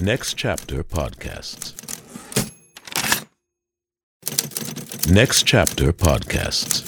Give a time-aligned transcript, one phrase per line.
[0.00, 1.74] Next Chapter Podcasts.
[5.10, 6.84] Next Chapter Podcasts.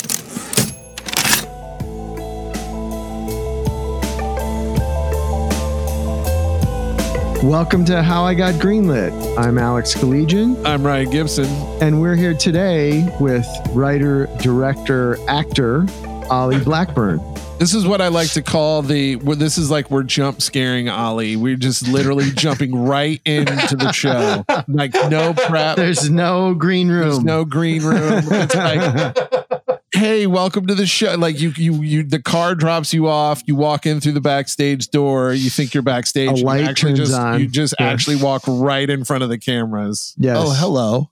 [7.43, 9.37] Welcome to How I Got Greenlit.
[9.37, 11.47] I'm Alex Collegian, I'm Ryan Gibson.
[11.83, 15.87] and we're here today with writer, director, actor
[16.31, 17.19] Olly Blackburn.
[17.61, 19.17] This is what I like to call the.
[19.17, 21.37] Well, this is like we're jump scaring Olly.
[21.37, 25.77] We're just literally jumping right into the show, like no prep.
[25.77, 27.03] There's no green room.
[27.03, 28.23] There's no green room.
[28.31, 31.15] It's like, hey, welcome to the show.
[31.17, 32.03] Like you, you, you.
[32.03, 33.43] The car drops you off.
[33.45, 35.35] You walk in through the backstage door.
[35.35, 36.31] You think you're backstage.
[36.31, 37.41] A You light actually turns just, on.
[37.41, 37.89] You just Yeah.
[37.91, 40.15] actually walk right in front of the cameras.
[40.17, 40.39] Yes.
[40.41, 41.11] Oh, hello.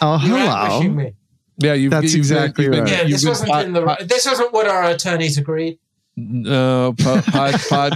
[0.00, 1.12] oh, You're hello.
[1.56, 1.68] Ambushing me.
[1.68, 2.90] Yeah, you've, That's you've exactly been, right.
[2.90, 3.82] Yeah, you've this been wasn't pod- in the.
[3.84, 5.78] pod- this wasn't what our attorneys agreed.
[6.16, 7.92] No, po- pod, pod,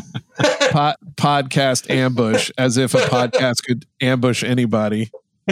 [0.72, 5.10] pod, podcast ambush, as if a podcast could ambush anybody.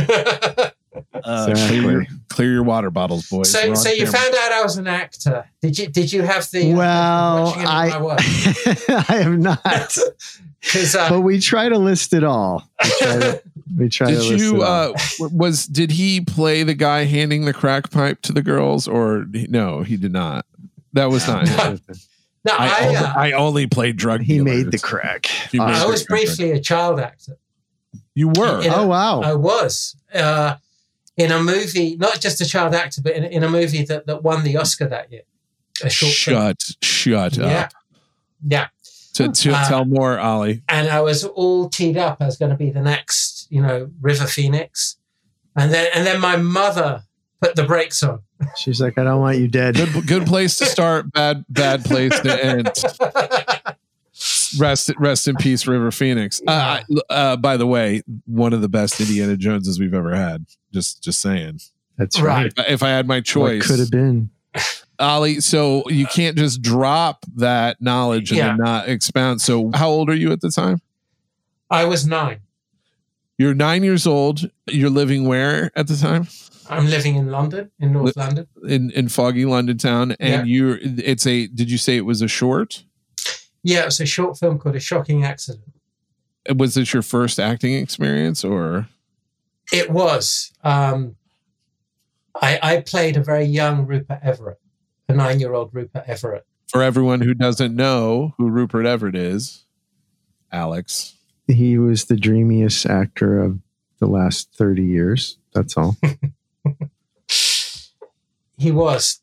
[1.12, 1.78] Uh, Exactly.
[1.80, 3.52] clear, your, clear your water bottles, boys.
[3.54, 4.12] We're so, so you camera.
[4.18, 5.46] found out I was an actor.
[5.60, 5.88] Did you?
[5.88, 6.72] Did you have the?
[6.72, 8.18] uh, Well, watching any of my work?
[8.20, 12.66] I, I have not, uh, but we try to list it all.
[13.76, 14.62] We try to, to Did you?
[14.62, 19.26] Uh, was did he play the guy handing the crack pipe to the girls, or
[19.30, 19.82] no?
[19.82, 20.46] He did not.
[20.92, 21.48] That was not.
[21.48, 21.80] him.
[22.44, 24.20] no, I, I, only, uh, I only played drug.
[24.22, 25.26] he made the crack.
[25.26, 26.20] He made I the was crack.
[26.20, 27.38] briefly a child actor.
[28.14, 28.62] You were.
[28.62, 29.20] In a- Oh wow!
[29.20, 30.56] I was uh,
[31.16, 34.22] in a movie, not just a child actor, but in, in a movie that, that
[34.22, 35.22] won the Oscar that year.
[35.82, 36.40] A short film.
[36.40, 37.72] Shut, shut Yeah, up.
[38.46, 38.68] yeah.
[39.14, 40.62] To, to Uh, tell more, Olly.
[40.68, 44.26] and I was all teed up as going to be the next, you know, River
[44.26, 44.96] Phoenix,
[45.54, 47.02] and then and then my mother
[47.40, 48.20] put the brakes on.
[48.56, 49.76] She's like, I don't want you dead.
[49.76, 51.10] Good, good place to start.
[51.12, 52.70] Bad, bad place to end.
[54.58, 56.40] Rest, rest in peace, River Phoenix.
[56.46, 56.80] Uh,
[57.10, 60.46] uh, by the way, one of the best Indiana Joneses we've ever had.
[60.72, 61.60] Just, just saying.
[61.98, 62.52] That's right.
[62.56, 62.70] Right.
[62.70, 64.30] If I had my What choice, could have been?
[64.98, 65.40] Olly.
[65.40, 69.42] So you can't just drop that knowledge and then not expound.
[69.42, 70.80] So, how old are you at the time?
[71.70, 72.40] I was nine.
[73.38, 74.50] You're nine years old.
[74.66, 76.28] You're living where at the time?
[76.70, 78.46] I'm living in London, in North Li- London.
[78.68, 80.54] In in foggy London town, and Yeah.
[80.56, 80.78] you're.
[80.82, 81.46] It's a.
[81.46, 82.82] Did you say it was a short?
[83.62, 85.64] Yeah, it was a short film called A Shocking Accident.
[86.56, 88.88] Was this your first acting experience, or?
[89.72, 90.52] It was.
[90.62, 91.16] Um,
[92.40, 94.58] I, I played a very young Rupert Everett,
[95.08, 96.46] a nine-year-old Rupert Everett.
[96.68, 99.64] for everyone who doesn't know who Rupert Everett is,
[100.52, 101.15] Alex.
[101.46, 103.58] He was the dreamiest actor of
[103.98, 105.38] the last 30 years.
[105.52, 105.96] That's all.
[108.58, 109.20] He was,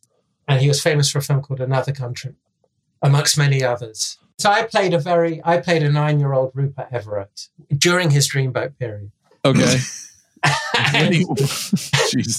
[0.48, 2.36] and he was famous for a film called Another Country,
[3.02, 4.18] amongst many others.
[4.38, 9.12] So I played a very, I played a nine-year-old Rupert Everett during his dreamboat period.
[9.44, 9.78] Okay.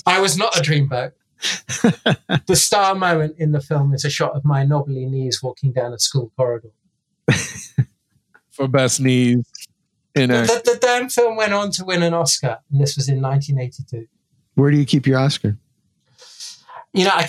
[0.06, 1.12] I was not a dreamboat.
[2.46, 5.92] the star moment in the film is a shot of my knobbly knees walking down
[5.92, 6.70] a school corridor.
[8.50, 9.44] For best knees
[10.14, 13.08] in The, the, the damn film went on to win an Oscar, and this was
[13.08, 14.06] in 1982.
[14.54, 15.56] Where do you keep your Oscar?
[16.92, 17.28] You know, I,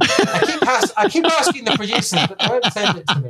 [0.00, 3.28] I, keep, ask, I keep asking the producers, but they won't send it to me.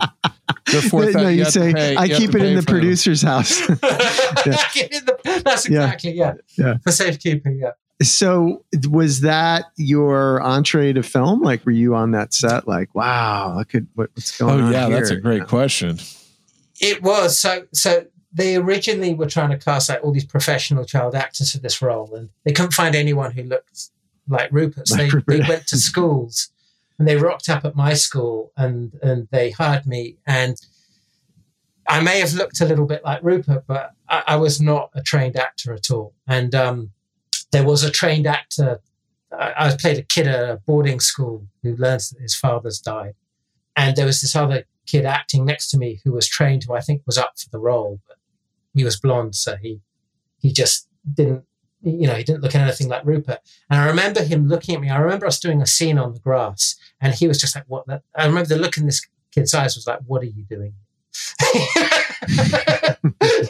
[0.67, 2.81] The no, you have to say, pay- I you keep it in the for them.
[2.81, 3.61] producer's house.
[3.71, 5.85] I in the- That's Yeah.
[5.85, 6.35] exactly, yeah.
[6.57, 6.79] Yeah.
[6.83, 7.73] For safekeeping, yeah.
[8.03, 11.43] so, was that your entree to film?
[11.43, 12.67] Like, were you on that set?
[12.67, 14.75] Like, wow, look at what, what's going oh, on.
[14.75, 15.21] Oh yeah, that's a here?
[15.21, 15.99] great question.
[16.81, 17.39] It was.
[17.39, 18.07] So, so
[18.37, 22.15] they originally were trying to cast like all these professional child actors for this role,
[22.15, 23.89] and they couldn't find anyone who looked
[24.29, 24.89] like Rupert.
[24.89, 26.51] So they, they went to schools,
[26.99, 30.19] and they rocked up at my school, and and they hired me.
[30.27, 30.61] And
[31.89, 35.03] I may have looked a little bit like Rupert, but I, I was not a
[35.03, 36.13] trained actor at all.
[36.27, 36.91] And um,
[37.53, 38.81] there was a trained actor.
[39.33, 43.15] I, I played a kid at a boarding school who learns that his father's died,
[43.75, 46.81] and there was this other kid acting next to me who was trained, who I
[46.81, 48.16] think was up for the role, but
[48.77, 49.81] he was blonde, so he
[50.39, 51.45] he just didn't,
[51.83, 53.41] you know, he didn't look anything like Rupert.
[53.71, 54.91] And I remember him looking at me.
[54.91, 57.87] I remember us doing a scene on the grass, and he was just like, "What?"
[57.87, 58.03] That?
[58.15, 60.75] I remember the look in this kid's eyes was like, "What are you doing?"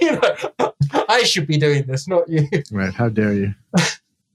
[0.00, 0.34] you know,
[1.08, 2.48] I should be doing this, not you.
[2.70, 2.94] Right.
[2.94, 3.54] How dare you?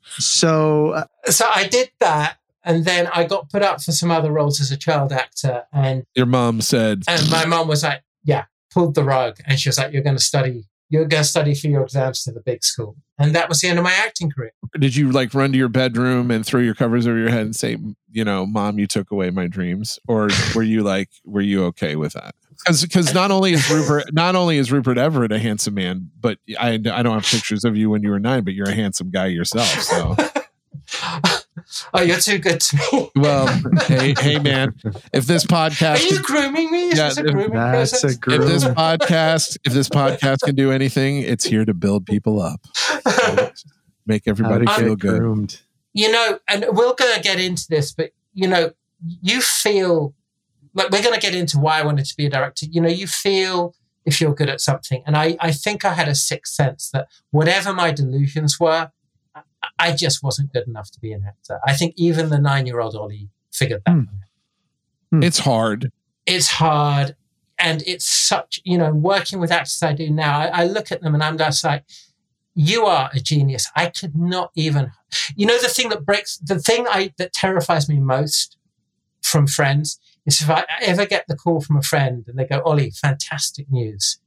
[0.04, 4.32] so, uh, So I did that, and then I got put up for some other
[4.32, 8.46] roles as a child actor, and Your mom said, And my mom was like, yeah,
[8.72, 9.38] pulled the rug.
[9.46, 12.24] And she was like, you're going to study, you're going to study for your exams
[12.26, 12.96] to the big school.
[13.18, 14.52] And that was the end of my acting career.
[14.78, 17.56] "Did you like run to your bedroom and throw your covers over your head and
[17.56, 17.78] say,
[18.12, 21.96] you know, mom, you took away my dreams?" Or were you like, were you okay
[21.96, 22.36] with that?
[22.66, 26.74] because not only is Rupert not only is Rupert Everett a handsome man, but I
[26.74, 29.28] I don't have pictures of you when you were nine, but you're a handsome guy
[29.28, 29.68] yourself.
[29.68, 30.16] So
[31.94, 33.12] oh, you're too good to me.
[33.16, 33.48] well,
[33.88, 34.74] hey hey man,
[35.13, 36.90] if this podcast Are podcast you grooming me?
[36.90, 38.18] Is Yeah, this a if grooming That's a process?
[38.28, 42.62] if this podcast if this podcast can do anything, it's here to build people up,
[44.06, 45.19] make How everybody to feel get good.
[45.19, 45.62] groomed.
[45.94, 48.72] you know, and we're going to get into this, but you know,
[49.04, 50.13] you feel
[50.74, 52.66] like we're going to get into why I wanted to be a director.
[52.69, 53.75] You know, you feel
[54.06, 57.08] if you're good at something, and I, I think I had a sixth sense that
[57.31, 58.90] whatever my delusions were,
[59.81, 61.60] I, I just wasn't good enough to be an actor.
[61.66, 63.92] I think even the nine-year-old Olly figured that.
[63.92, 63.98] Hmm.
[63.98, 64.19] one
[65.13, 65.24] out.
[65.24, 65.92] It's hard.
[66.25, 67.16] It's hard,
[67.57, 70.39] and it's such you know, working with actors I do now.
[70.39, 71.83] I, I look at them and I'm just like,
[72.54, 73.69] you are a genius.
[73.75, 74.92] I could not even,
[75.36, 78.57] you know, the thing that breaks, the thing I that terrifies me most
[79.22, 82.62] from friends is if I ever get the call from a friend and they go,
[82.63, 84.19] Olly, fantastic news.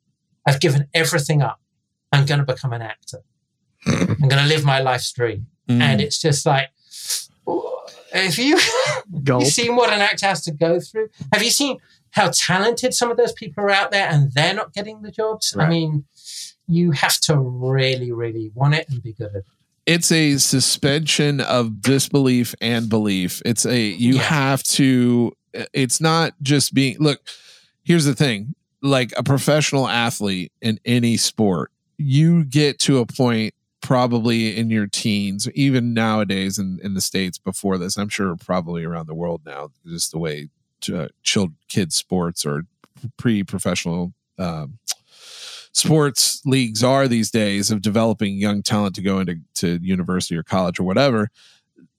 [0.46, 1.60] I've given everything up.
[2.12, 3.20] I'm going to become an actor.
[3.86, 5.46] I'm going to live my life dream.
[5.69, 5.81] Mm.
[5.81, 6.69] And it's just like,
[8.12, 8.58] if you,
[9.25, 9.42] Gulp.
[9.42, 11.08] you seen what an actor has to go through?
[11.32, 11.78] Have you seen
[12.10, 15.56] how talented some of those people are out there and they're not getting the jobs?
[15.58, 16.04] I mean,
[16.69, 19.44] you have to really, really want it and be good at it.
[19.86, 23.42] it's a suspension of disbelief and belief.
[23.44, 24.22] It's a you Yeah.
[24.22, 25.32] have to
[25.72, 27.20] it's not just being look,
[27.84, 28.54] here's the thing.
[28.81, 33.54] Like a professional athlete in any sport, you get to a point
[33.84, 38.82] probably in your teens, even nowadays in, in the States before this, I'm sure probably
[38.82, 40.48] around the world now, just the way
[40.92, 42.62] uh, child kids sports or
[43.19, 44.78] pre-professional um,
[45.72, 50.42] sports leagues are these days of developing young talent to go into to university or
[50.42, 51.28] college or whatever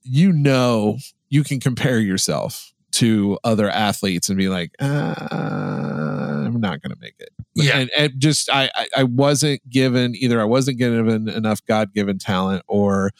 [0.02, 0.98] you know
[1.28, 7.00] you can compare yourself to other athletes and be like uh, i'm not going to
[7.00, 7.30] make it.
[7.54, 7.78] Yeah.
[7.78, 12.64] and, and just I, I i wasn't given either i wasn't given enough god-given talent
[12.66, 13.10] or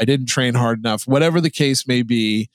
[0.00, 1.06] i didn't train hard enough.
[1.06, 2.48] Whatever the case may be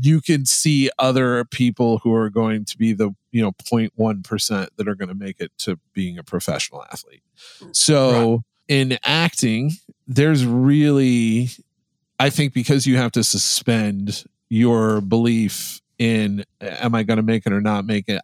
[0.00, 4.88] you can see other people who are going to be the you know 0.1% that
[4.88, 7.22] are going to make it to being a professional athlete.
[7.72, 9.72] So in acting
[10.06, 11.48] there's really
[12.20, 17.46] i think because you have to suspend your belief in am i going to make
[17.46, 18.22] it or not make it?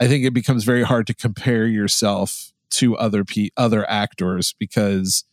[0.00, 5.24] I think it becomes very hard to compare yourself to other pe- other actors because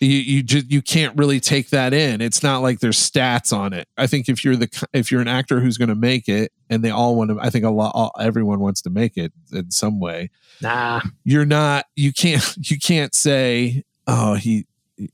[0.00, 2.20] you you just you can't really take that in.
[2.20, 3.86] It's not like there's stats on it.
[3.96, 6.82] I think if you're the if you're an actor who's going to make it and
[6.82, 9.70] they all want to i think a lot all, everyone wants to make it in
[9.70, 10.30] some way.
[10.62, 11.00] Nah.
[11.24, 14.66] you're not you can't you can't say oh he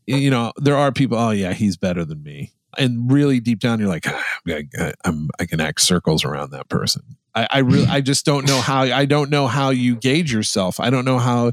[0.06, 3.81] you know there are people oh yeah he's better than me and really deep down
[3.81, 7.02] you're like "Ah, I, I'm, I can act circles around that person.
[7.34, 10.81] I, I really I just don't know how I don't know how you gauge yourself.
[10.81, 11.52] I don't know how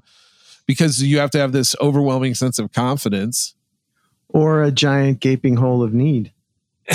[0.65, 3.55] because you have to have this overwhelming sense of confidence.
[4.29, 6.31] Or a giant gaping hole of need.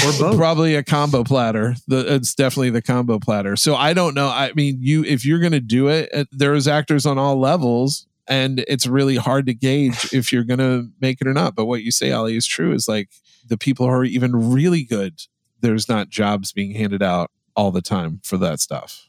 [0.05, 0.37] Or both.
[0.37, 1.77] probably a combo platter.
[1.87, 3.57] The, it's definitely the combo platter.
[3.57, 4.29] So i don't know.
[4.29, 8.07] I mean you if you're going to do it uh, there's actors on all levels
[8.27, 11.55] and it's really hard to gauge if you're going to make it or not.
[11.55, 12.73] But what you say Olly is true.
[12.73, 13.09] Is like
[13.49, 15.23] the people who are even really good
[15.61, 19.09] there's not jobs being handed out all the time for that stuff.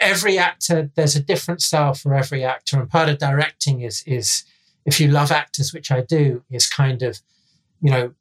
[0.00, 4.44] Every actor there's a different style for every actor and part of directing is is
[4.84, 7.20] if you love actors which i do is kind of
[7.80, 8.14] you know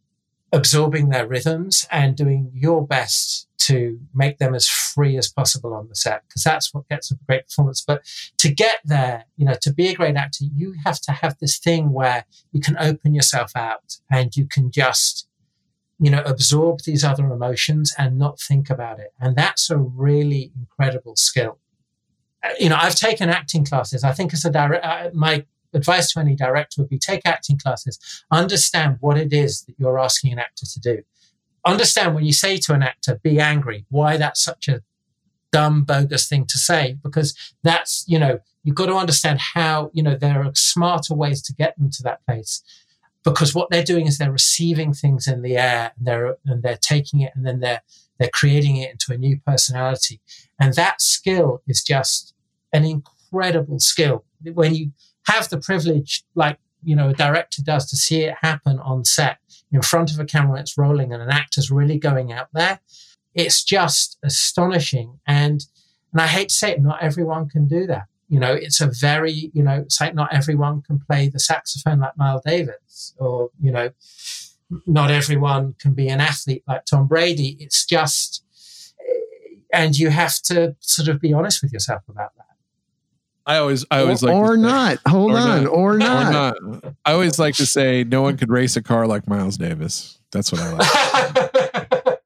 [0.54, 5.90] absorbing their rhythms and doing your best to make them as free as possible on
[5.90, 7.84] the set because that's what gets a great performance.
[7.86, 8.04] But
[8.38, 11.58] to get there you know to be a great actor you have to have this
[11.58, 15.28] thing where you can open yourself out and you can just
[16.00, 19.14] you know absorb these other emotions and not think about it.
[19.20, 21.60] And that's a really incredible skill.
[22.44, 24.04] Uh, you know i've taken acting classes.
[24.04, 27.58] I think as a direct uh, my advice to any director would be take acting
[27.58, 28.00] classes.
[28.32, 31.04] Understand what it is that you're asking an actor to do.
[31.66, 33.20] Understand when you say to an actor.
[33.22, 33.86] Be angry.
[33.90, 34.82] Why that's such a
[35.52, 36.98] dumb bogus thing to say.
[37.04, 41.42] Because that's you know you've got to understand how you know there are smarter ways
[41.44, 42.64] to get them to that place
[43.26, 46.78] because what they're doing is they're receiving things in the air and they're and they're
[46.78, 47.82] taking it and then they're
[48.20, 50.22] they're creating it into a new personality.
[50.60, 52.34] And that skill is just
[52.72, 54.24] an incredible skill.
[54.54, 54.92] When you
[55.28, 59.40] have the privilege like you know a director does to see it happen on set
[59.72, 62.80] in front of a camera it's rolling and an actor's really going out there
[63.34, 65.20] it's just astonishing.
[65.26, 65.66] And
[66.12, 68.90] and i hate to say it not everyone can do that you know it's a
[69.00, 73.50] very you know it's like not everyone can play the saxophone like miles davis or
[73.62, 73.90] you know
[74.88, 78.44] not everyone can be an athlete like tom brady it's just
[79.00, 82.46] eh, and you have to sort of be honest with yourself about that
[83.48, 84.98] I always, I always or, like to or say- not.
[85.08, 85.72] Hold Or on, not.
[85.72, 86.32] or or not.
[86.64, 86.94] not.
[87.06, 90.18] I always like to say, no one could race a car like Miles Davis.
[90.32, 90.72] That's what I
[92.00, 92.20] like.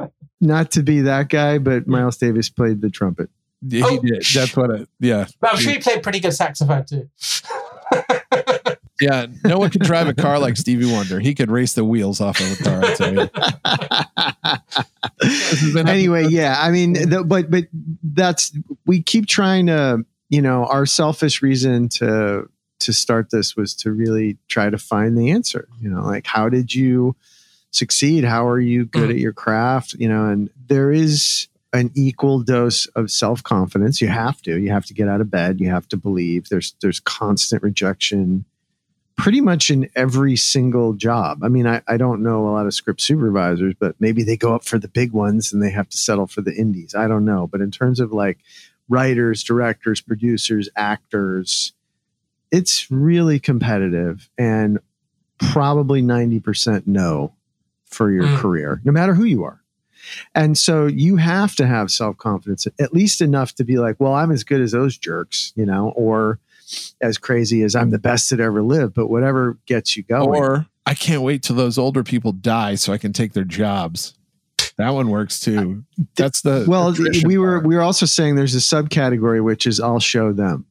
[0.40, 3.30] Not to be that guy, but Miles Davis played the trumpet.
[3.66, 4.24] Yeah, he Oh, did.
[4.34, 4.88] That's what it.
[5.00, 7.08] Yeah, but I'm sure he played pretty good saxophone too.
[9.00, 9.26] yeah.
[9.44, 11.20] No one could drive a car like Stevie Wonder.
[11.20, 12.84] He could race the wheels off of a car.
[12.84, 13.28] I tell you.
[15.20, 17.64] This has been anyway, yeah, I mean, the, but but
[18.02, 18.52] that's
[18.84, 22.48] we keep trying to, you know, our selfish reason to
[22.80, 25.68] to start this was to really try to find the answer.
[25.80, 27.16] You know, like how did you
[27.70, 28.24] succeed?
[28.24, 29.14] How are you good mm.
[29.14, 29.94] at your craft?
[29.94, 34.00] You know, and there is an equal dose of self confidence.
[34.00, 34.58] You have to.
[34.58, 35.60] You have to get out of bed.
[35.60, 36.48] You have to believe.
[36.48, 38.46] There's there's constant rejection
[39.16, 41.44] pretty much in every single job.
[41.44, 44.54] I mean, I, I don't know a lot of script supervisors, but maybe they go
[44.56, 46.94] up for the big ones and they have to settle for the indies.
[46.96, 47.46] I don't know.
[47.46, 48.38] But in terms of like
[48.88, 51.72] writers, directors, producers, actors,
[52.50, 54.80] it's really competitive and
[55.38, 57.32] probably 90% no
[57.86, 58.38] for your Mm.
[58.38, 59.60] career, no matter who you are.
[60.34, 64.14] And so you have to have self confidence, at least enough to be like, well,
[64.14, 66.38] I'm as good as those jerks, you know, or
[67.00, 70.28] as crazy as I'm the best that ever lived, but whatever gets you going.
[70.28, 74.14] Or I can't wait till those older people die so I can take their jobs.
[74.76, 75.84] That one works too.
[75.98, 76.92] Uh, That's the well,
[77.24, 77.66] we were part.
[77.66, 80.66] we were also saying there's a subcategory which is I'll show them.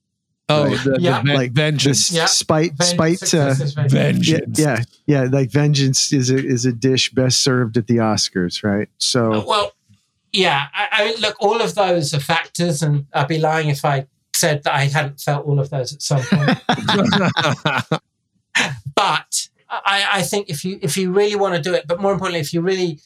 [0.54, 0.84] Oh right.
[0.84, 1.22] the, the Yeah.
[1.22, 2.26] ven- Like vengeance, This Yeah.
[2.26, 4.28] spite Ven- spite uh, success vengeance.
[4.60, 8.64] yeah, yeah, yeah, like vengeance is a is a dish best served at the Oscars,
[8.64, 8.90] right?
[8.98, 9.74] So Well,
[10.32, 10.68] yeah.
[10.74, 14.08] I, I mean, look, all of those are factors, and I'd be lying if I
[14.36, 16.58] said that I hadn't felt all of those at some point.
[18.96, 22.14] but I, I think if you if you really want to do it, but more
[22.14, 23.00] importantly, if you really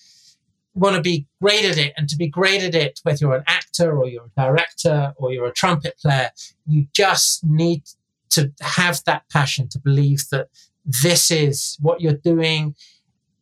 [0.73, 3.43] want to be great at it, and to be great at it, whether you're an
[3.79, 6.31] actor or you're a director or you're a trumpet player,
[6.65, 7.84] you just need
[8.29, 10.48] to have that passion to believe that
[10.86, 12.75] this is what you're doing.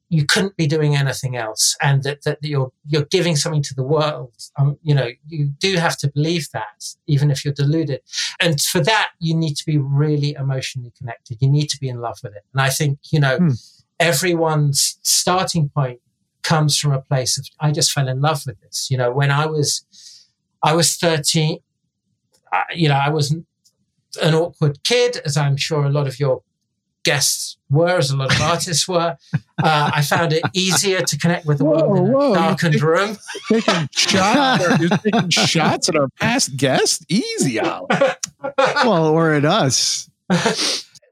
[0.10, 3.84] You couldn't be doing anything else, and that, that you're you're giving something to the
[3.84, 4.34] world.
[4.58, 8.02] Um, you know, you do have to believe that, even if you're deluded.
[8.40, 11.38] And for that, you need to be really emotionally connected.
[11.42, 12.44] You need to be in love with it.
[12.54, 13.50] And I think, you know, Hmm.
[14.00, 16.00] everyone's starting point
[16.44, 18.88] comes from a place of, I just fell in love with this.
[18.92, 19.84] You know, when I was,
[20.66, 21.60] I was 13,
[22.52, 23.32] I, you know, I was
[24.22, 26.42] an awkward kid, as I'm sure a lot of your
[27.04, 29.16] guests were, as a lot of artists were.
[29.64, 32.74] Uh, I found it easier to connect with the Whoa, world in whoa, a darkened
[32.74, 33.18] think- room.
[33.50, 34.80] taking shots.
[34.80, 37.06] You're taking shots at our past guest.
[37.10, 37.88] Easy, Al.
[38.58, 40.10] well, or at us.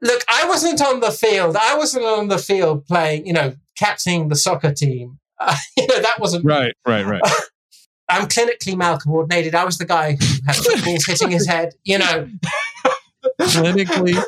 [0.02, 1.56] Look, I wasn't on the field.
[1.60, 5.20] I wasn't on the field playing, you know, captaining the soccer team.
[5.40, 6.44] Uh, you know, that wasn't.
[6.46, 7.22] Right, right, right.
[8.10, 9.54] I'm clinically malcoordinated.
[9.56, 11.74] I was the guy who had footballs hitting his head.
[11.84, 12.28] You know,
[13.42, 14.22] clinically,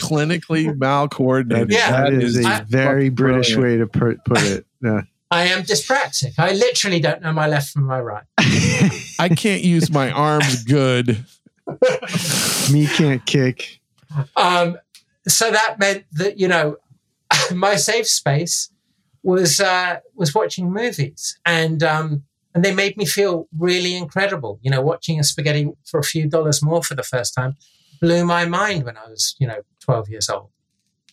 [0.00, 1.72] clinically malcoordinated.
[1.72, 2.02] Yeah.
[2.04, 4.66] that is, a I- very British way to put, put it.
[4.84, 5.02] Yeah.
[5.30, 6.32] I am dyspraxic.
[6.38, 8.24] I literally don't know my left from my right.
[8.38, 11.24] I can't use my arms good.
[12.72, 13.80] Me can't kick.
[14.36, 14.76] Um,
[15.28, 16.78] so that meant that you know,
[17.54, 18.70] my safe space
[19.22, 22.24] was uh, was watching movies, and um,
[22.54, 24.58] and they made me feel really incredible.
[24.62, 27.56] You know, watching a spaghetti for a few dollars more for the first time
[28.00, 30.50] blew my mind when I was you know twelve years old,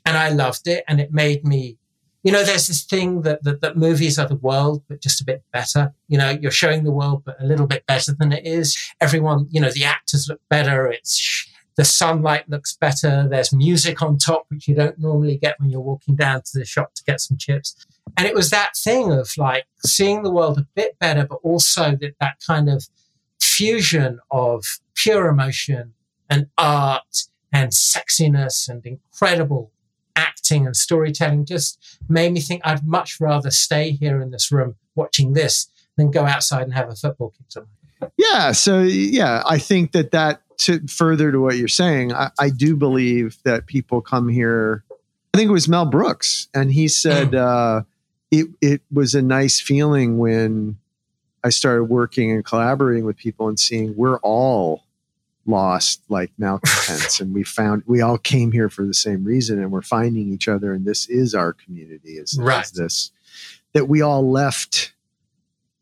[0.05, 1.77] and I loved it, and it made me.
[2.22, 5.25] You know, there's this thing that, that that movies are the world, but just a
[5.25, 5.93] bit better.
[6.10, 8.77] You know, you're showing the world, but a little bit better than it is.
[9.00, 10.88] Everyone, you know, the actors look better.
[10.88, 11.48] It's
[11.79, 13.25] the sunlight looks better.
[13.29, 16.65] There's music on top, which you don't normally get when you're walking down to the
[16.65, 17.74] shop to get some chips.
[18.17, 21.95] And it was that thing of like seeing the world a bit better, but also
[22.01, 22.89] that, that kind of
[23.39, 25.93] fusion of pure emotion
[26.29, 29.71] and art and sexiness and incredible
[30.17, 34.75] acting and storytelling just made me think I'd much rather stay here in this room
[34.95, 37.63] watching this than go outside and have a football kick.
[38.17, 38.51] Yeah.
[38.51, 42.75] So yeah, I think that that to further to what you're saying, I, I do
[42.75, 44.83] believe that people come here.
[45.33, 47.83] I think it was Mel Brooks, and he said uh,
[48.31, 50.77] it it was a nice feeling when
[51.43, 54.83] I started working and collaborating with people and seeing we're all
[55.45, 59.71] lost like malcontents and we found we all came here for the same reason and
[59.71, 62.69] we're finding each other and this is our community is, is Right.
[62.75, 63.11] this
[63.73, 64.93] that we all left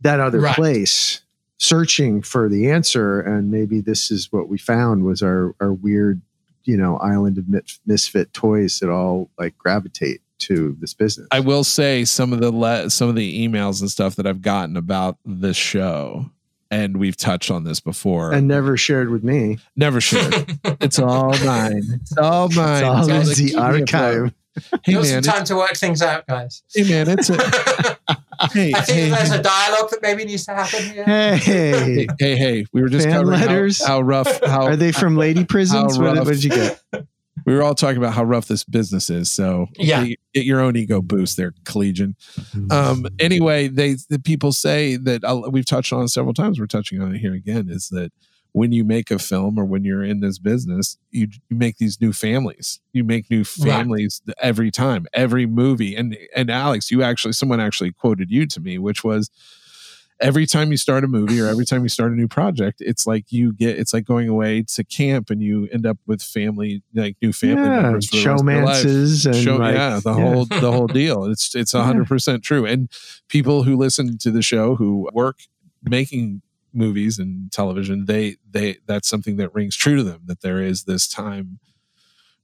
[0.02, 0.56] that other Right.
[0.56, 1.22] place
[1.58, 6.22] searching for the answer and maybe this is what we found was our our weird
[6.66, 7.46] you know island of
[7.86, 12.52] misfit toys that all like gravitate to this business I will say some of the
[12.52, 16.30] le- some of the emails and stuff that I've gotten about this show
[16.70, 18.34] and we've touched on this before.
[18.34, 19.58] and never shared with me.
[19.76, 20.60] never shared.
[20.82, 21.82] it's all mine.
[22.02, 22.84] It's all mine.
[22.84, 23.82] It's all It's in all the keep me afloat.
[23.82, 24.34] archive.
[24.84, 26.62] Hey Got some man, time to work things out, guys.
[26.66, 27.98] it's, hey man, it's a
[28.52, 31.04] hey, I think hey, there's hey, a dialogue that maybe needs to happen here.
[31.04, 33.86] Hey, hey, hey, hey, we were just Fan covering how- letters?
[33.86, 34.44] How, rough.
[34.46, 35.96] How are they from lady prisons?
[35.98, 36.26] how What, rough.
[36.26, 36.82] what did you get?
[37.46, 39.32] we were all talking about how rough this business is.
[39.32, 40.04] So Yeah.
[40.06, 42.16] get, get your own ego boost there, collegian.
[42.72, 46.60] Um, anyway, they the people say that uh, we've touched on several times.
[46.60, 47.68] We're touching on it here again.
[47.70, 48.12] Is that
[48.58, 52.02] when you make a film or when you're in this business, you, you make these
[52.02, 52.80] new families.
[52.92, 55.96] You make new families every time, every movie.
[55.96, 59.30] And and Alex, you actually someone actually quoted you to me, which was
[60.20, 63.06] every time you start a movie or every time you start a new project, it's
[63.06, 66.82] like you get it's like going away to camp and you end up with family
[66.96, 69.76] like new family yeah, members for the rest of your life showmances and show like,
[69.76, 70.20] yeah the yeah.
[70.20, 72.90] whole the whole deal it's it's a hundred percent true and
[73.28, 75.42] people who listen to the show who work
[75.84, 76.42] making
[76.78, 80.84] movies and television they they that's something that rings true to them that there is
[80.84, 81.60] this time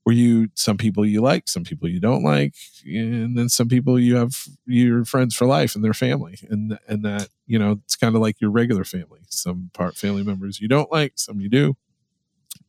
[0.04, 3.98] where you some people you like some people you don't like and then some people
[4.00, 4.36] you have
[4.66, 8.22] your friends for life and their family and and that you know it's kind of
[8.22, 9.20] like your regular family.
[9.30, 11.76] Some part family members you don't like some you do.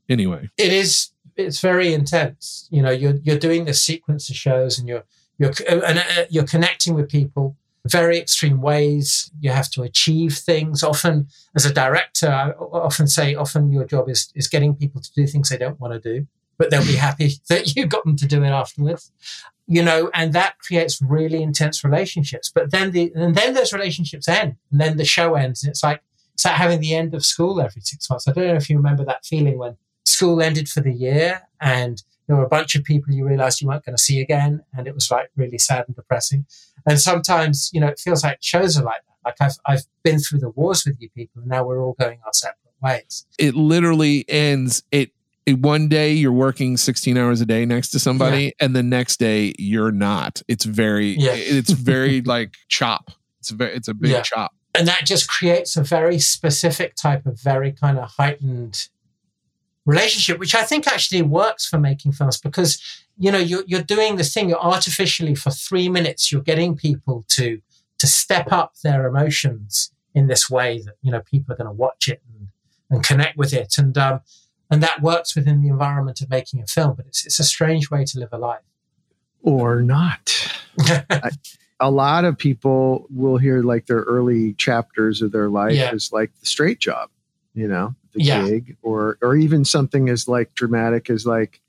[0.08, 0.50] Anyway.
[0.58, 2.68] It is it's very intense.
[2.70, 5.04] You know you're you're doing this sequence of shows and you're
[5.38, 7.56] you're and uh, you're connecting with people
[7.90, 10.82] very extreme ways you have to achieve things.
[10.82, 15.12] Often as a director i often say often your job is is getting people to
[15.12, 16.26] do things they don't want to do
[16.58, 19.12] but they'll be happy that you got them to do it afterwards
[19.66, 22.50] you know and that creates really intense relationships.
[22.54, 25.82] But then the and then those relationships end and then the show ends and it's
[25.82, 26.02] like
[26.34, 28.26] it's like having the end of school every six months.
[28.26, 32.02] I don't know if you remember that feeling when school ended for the year and
[32.26, 34.86] there were a bunch of people you realized you weren't going to see again and
[34.86, 36.46] it was like really sad and depressing.
[36.86, 39.10] And sometimes you know it feels like shows are like that.
[39.24, 42.20] Like i've, I've been through the wars with you people and now we're all going
[42.26, 43.26] our separate ways.
[43.38, 45.10] It literally ends it,
[45.46, 49.18] it one day you're working 16 hours a day next to somebody and the next
[49.18, 50.42] day you're not.
[50.48, 51.32] It's very Yeah.
[51.34, 53.10] it's very like chop.
[53.40, 54.22] It's very it's a big Yeah.
[54.22, 54.52] chop.
[54.76, 58.88] And that just creates a very specific type of very kind of heightened
[59.86, 62.80] relationship which i think actually works for making films because
[63.18, 67.24] you know you're, you're doing this thing you're artificially for three minutes you're getting people
[67.28, 67.60] to
[67.98, 71.72] to step up their emotions in this way that you know people are going to
[71.72, 72.48] watch it and,
[72.90, 74.20] and connect with it and um
[74.70, 77.90] and that works within the environment of making a film but it's, it's a strange
[77.90, 78.62] way to live a life
[79.42, 80.32] or not.
[81.80, 85.92] A lot of people will hear like their early chapters of their life Yeah.
[85.92, 87.10] is like the straight job,
[87.52, 88.48] you know, the Yeah.
[88.48, 91.60] gig, or or even something as like dramatic as like,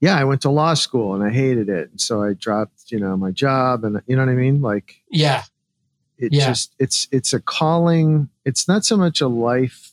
[0.00, 2.98] yeah, I went to law school and I hated it, and so I dropped, you
[2.98, 5.42] know, my job, and you know what I mean, like yeah.
[6.18, 6.46] it Yeah.
[6.48, 8.28] just it's it's a calling.
[8.44, 9.86] It's not so much a lifestyle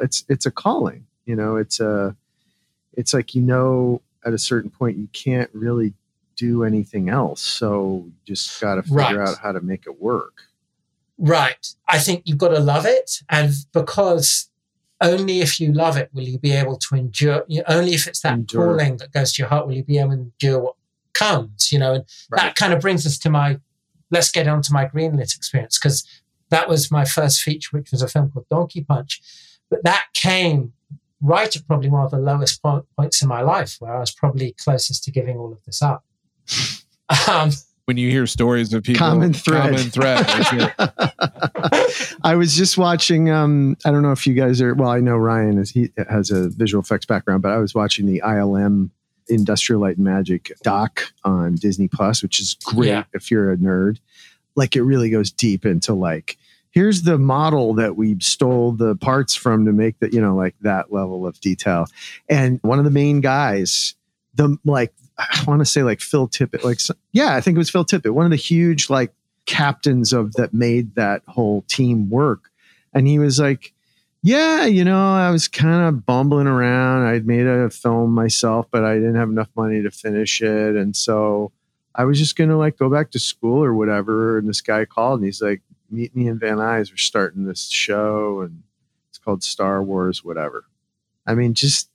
[0.00, 1.56] it's it's a calling you know?
[1.56, 2.16] It's a
[2.96, 5.94] it's like you know at a certain point you can't really
[6.36, 7.40] do anything else.
[7.40, 9.16] So you just got to figure Right.
[9.28, 10.42] out how to make it work
[11.20, 11.74] Right.
[11.86, 13.20] I think you've got to love it.
[13.28, 14.48] And because
[15.02, 18.06] only if you love it will you be able to endure, you know, only if
[18.06, 18.68] it's that Endure.
[18.68, 20.74] calling that goes to your heart will you be able to endure what
[21.12, 21.94] comes, you know.
[21.94, 23.60] And that kind of brings us to my,
[24.10, 26.06] let's get on to my greenlit experience because
[26.48, 29.20] that was my first feature, which was a film called Donkey Punch.
[29.68, 30.72] But that came
[31.20, 34.10] right at probably one of the lowest po- points in my life where I was
[34.10, 36.02] probably closest to giving all of this up.
[37.28, 37.50] um,
[37.90, 39.62] when you hear stories of people common thread.
[39.62, 44.74] common thread right i was just watching um i don't know if you guys are
[44.74, 48.06] well i know ryan is he has a visual effects background but i was watching
[48.06, 48.90] the ilm
[49.28, 53.02] industrial light and magic doc on disney plus which is great Yeah.
[53.12, 53.98] if you're a nerd.
[54.56, 56.36] Like it really goes deep into like
[56.70, 60.54] here's the model that we stole the parts from to make that you know like
[60.60, 61.86] that level of detail.
[62.28, 63.94] And one of the main guys
[64.34, 64.92] the like
[65.32, 66.80] i want to say like phil tippett like
[67.12, 69.12] yeah i think it was phil tippett one of the huge like
[69.50, 72.50] captains of that made that whole team work.
[72.92, 73.72] And he was like
[74.22, 77.06] yeah you know i was kind of bumbling around.
[77.06, 80.76] I'd made a film myself but i didn't have enough money to finish it.
[80.76, 81.52] And so
[81.94, 84.38] i was just gonna like go back to school or whatever.
[84.38, 86.90] And this guy called and he's like meet me in van nuys.
[86.90, 88.62] We're starting this show and
[89.08, 90.64] it's called star wars whatever.
[91.26, 91.88] I mean just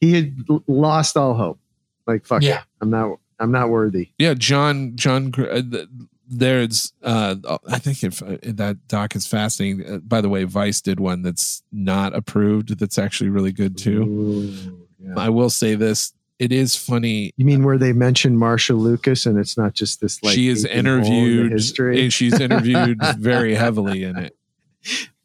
[0.00, 1.58] he had lost all hope
[2.06, 2.46] like fuck it.
[2.46, 2.62] Yeah.
[2.80, 5.88] i'm not i'm not worthy yeah john john uh, th-
[6.28, 7.36] there's uh
[7.68, 11.22] i think if uh, that doc is fascinating uh, by the way vice did one
[11.22, 15.14] that's not approved that's actually really good too Ooh, yeah.
[15.16, 19.38] i will say this it is funny You mean where they mention Marcia Lucas and
[19.38, 22.02] it's not just this like she is hole in interviewed history?
[22.02, 24.36] and she's interviewed very heavily in it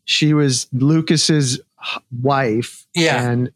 [0.06, 1.62] she was Lucas's
[2.22, 2.86] wife.
[2.94, 3.30] Yeah.
[3.30, 3.52] And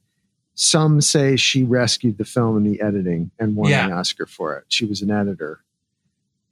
[0.56, 3.88] some say she rescued the film in the editing and won Yeah.
[3.90, 4.64] the Oscar for it.
[4.70, 5.60] She was an editor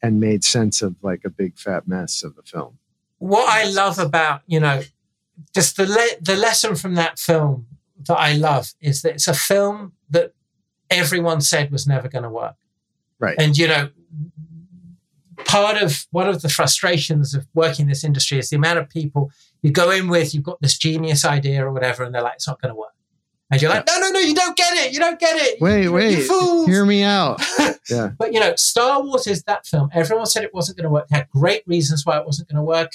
[0.01, 2.77] and made sense of like a big fat mess of the film.
[3.19, 4.81] what I love about you know
[5.55, 7.65] just the le- the lesson from that film
[8.07, 10.33] that I love is that it's a film that
[10.89, 12.55] everyone said was never going to work.
[13.19, 13.35] Right.
[13.39, 13.89] And you know,
[15.45, 18.89] part of one of the frustrations of working in this industry is the amount of
[18.89, 22.35] people you go in with, you've got this genius idea or whatever, and they're like,
[22.35, 22.93] it's not going to work.
[23.53, 24.93] And you're like, no, no, no, you don't get it.
[24.93, 25.61] You don't get it.
[25.61, 26.65] Wait, You- wait, You fools.
[26.67, 27.41] hear me out.
[27.89, 28.11] Yeah.
[28.17, 29.89] But you know, Star Wars is that film.
[29.93, 31.07] Everyone said it wasn't going to work.
[31.11, 32.93] Had great reasons why it wasn't going to work.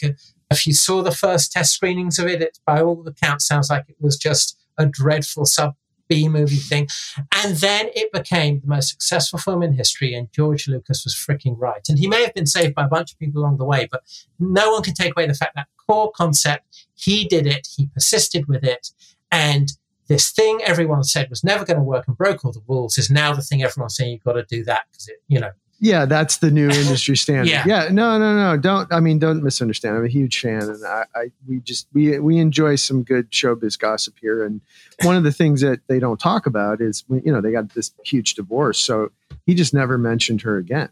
[0.50, 3.84] If you saw the first test screenings of it, it by all accounts sounds like
[3.88, 5.74] it was just a dreadful sub
[6.08, 6.88] B movie thing.
[7.36, 11.56] And then it became the most successful film in history, and George Lucas was freaking
[11.58, 11.86] right.
[11.90, 14.02] And he may have been saved by a bunch of people along the way, but
[14.38, 18.48] no one can take away the fact that core concept, he did it, he persisted
[18.48, 18.88] with it,
[19.30, 19.72] and
[20.08, 23.10] this thing everyone said was never going to work and broke all the rules is
[23.10, 26.06] now the thing everyone's saying you've got to do that because it, you know, Yeah,
[26.06, 27.48] that's the new industry standard.
[27.48, 27.64] Yeah.
[27.66, 27.88] yeah.
[27.92, 28.56] No, no, no.
[28.56, 28.92] Don't.
[28.92, 29.96] I mean, don't misunderstand.
[29.96, 33.78] I'm a huge fan, and I, I, we just we we enjoy some good showbiz
[33.78, 34.44] gossip here.
[34.44, 34.60] And
[35.02, 37.92] one of the things that they don't talk about is, you know, they got this
[38.04, 39.10] huge divorce, so
[39.46, 40.88] he just never mentioned her again.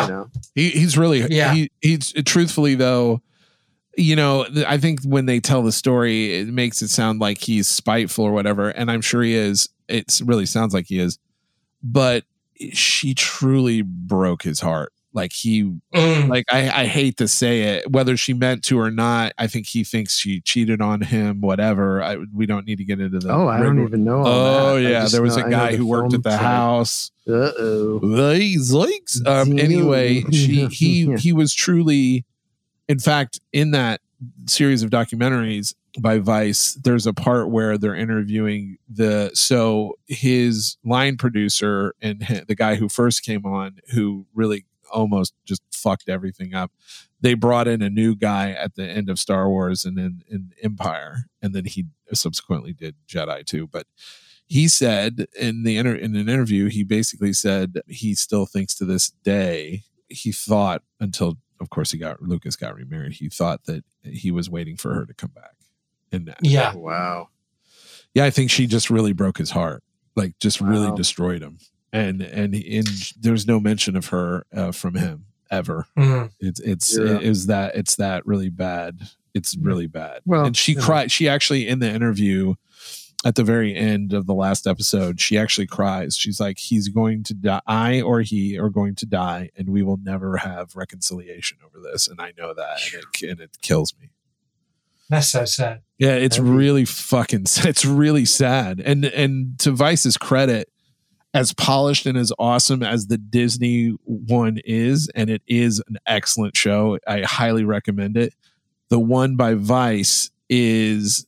[0.00, 1.52] You know, He, he's really Yeah.
[1.54, 3.20] He, he's truthfully though,
[3.96, 7.68] you know, I think when they tell the story, it makes it sound like he's
[7.68, 9.68] spiteful or whatever, and I'm sure he is.
[9.88, 11.18] It really sounds like he is,
[11.82, 12.24] but
[12.72, 14.92] she truly broke his heart.
[15.12, 15.62] Like he,
[15.94, 16.28] Mm.
[16.28, 19.32] like I, I hate to say it, whether she meant to or not.
[19.38, 21.40] I think he thinks she cheated on him.
[21.40, 22.02] Whatever.
[22.02, 23.30] I, we don't need to get into the.
[23.30, 24.24] oh, I don't even know.
[24.26, 24.82] Oh that.
[24.90, 26.40] Yeah, there was know- a I know guy who worked at the side.
[26.40, 27.12] house.
[27.28, 28.00] Uh oh.
[28.02, 29.22] Likes, likes.
[29.24, 32.24] Um, anyway, she he he was truly,
[32.88, 34.00] in fact, in that
[34.46, 41.16] series of documentaries by Vice, there's a part where they're interviewing the so his line
[41.16, 46.70] producer and the guy who first came on, who really almost just fucked everything up.
[47.20, 50.52] They brought in a new guy at the end of Star Wars and then in
[50.62, 53.66] Empire, and then he subsequently did Jedi too.
[53.66, 53.86] But
[54.46, 58.84] he said in the inter- in an interview, he basically said he still thinks to
[58.84, 63.14] this day he thought until of course he got Lucas got remarried.
[63.14, 65.54] He thought that he was waiting for her to come back,
[66.12, 66.72] and that, yeah.
[66.74, 67.28] Oh, wow.
[68.12, 69.82] yeah, I think she just really broke his heart,
[70.14, 71.58] like just really destroyed him.
[71.92, 72.86] And and and
[73.18, 75.86] there's no mention of her uh, from him ever.
[75.96, 76.30] Mm.
[76.40, 77.16] It's it's Yeah.
[77.16, 79.00] it is that it's that really bad.
[79.32, 80.20] It's really bad.
[80.26, 80.84] Well, and she you know.
[80.84, 81.10] cried.
[81.10, 82.54] She actually in the interview
[83.24, 86.16] at the very end of the last episode, she actually cries.
[86.16, 87.62] She's like, "He's going to die.
[87.66, 92.06] I or he are going to die, and we will never have reconciliation over this."
[92.06, 94.10] And I know that, and it, and it kills me.
[95.08, 95.82] That's so sad.
[95.98, 97.46] Yeah, it's really fucking.
[97.64, 98.80] It's really sad.
[98.80, 100.68] And and to Vice's credit,
[101.32, 106.56] as polished and as awesome as the Disney one is, and it is an excellent
[106.56, 106.98] show.
[107.06, 108.34] I highly recommend it.
[108.88, 111.26] The one by Vice is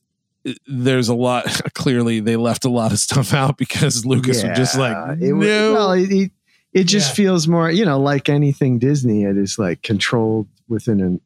[0.67, 1.45] there's a lot.
[1.73, 5.33] Clearly, they left a lot of stuff out because Lucas was just like, Yeah, it,
[5.33, 5.73] no.
[5.73, 6.31] Well, it, it,
[6.73, 7.15] it just Yeah.
[7.25, 9.23] feels more, you know, like anything Disney.
[9.23, 11.21] It is like controlled within an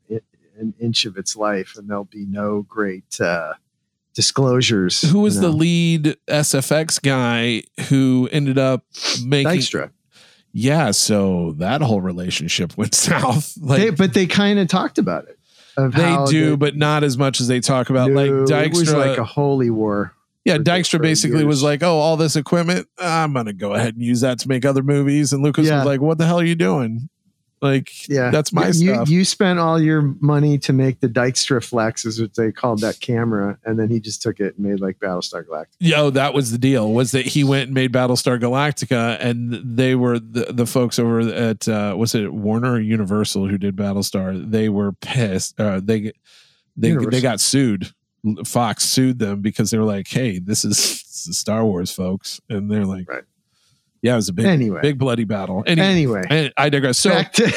[0.60, 3.54] an inch of its life, and there'll be no great uh,
[4.14, 5.02] disclosures.
[5.02, 8.86] who was you the lead SFX guy who ended up
[9.26, 9.54] making?
[9.54, 9.92] Dykstra?
[10.54, 13.58] Yeah, so that whole relationship went south.
[13.60, 15.40] Like They, but they kind of talked about it.
[15.78, 18.12] They do, the- but not as much as they talk about.
[18.12, 20.14] like No, Dykstra, it was like a holy war.
[20.46, 24.22] yeah, Dykstra basically was like, "Oh, all this equipment, I'm gonna go ahead and use
[24.22, 25.78] that to make other movies." And Lucas Yeah.
[25.78, 27.10] was like, "What the hell are you doing?
[27.62, 32.06] Like, Yeah, that's my you, stuff." You spent all your money to make the Dykstraflex,
[32.06, 35.00] is what they called that camera, and then he just took it and made like
[35.00, 35.68] Battlestar Galactica.
[35.80, 36.92] Yo, that was the deal.
[36.92, 41.20] Was that he went and made Battlestar Galactica, and they were the, the folks over
[41.20, 44.50] at uh, was it Warner or Universal who did Battlestar?
[44.50, 45.60] They were pissed.
[45.60, 46.14] Uh, they
[46.76, 47.92] they they got sued.
[48.46, 52.40] Fox sued them because they were like, "Hey, this is, this is Star Wars, folks,"
[52.50, 53.24] and they're like, Right.
[54.02, 54.80] "Yeah, it was a big, Anyway.
[54.82, 57.00] big bloody battle." Anyway, Anyway, and I digress.
[57.00, 57.52] So, back to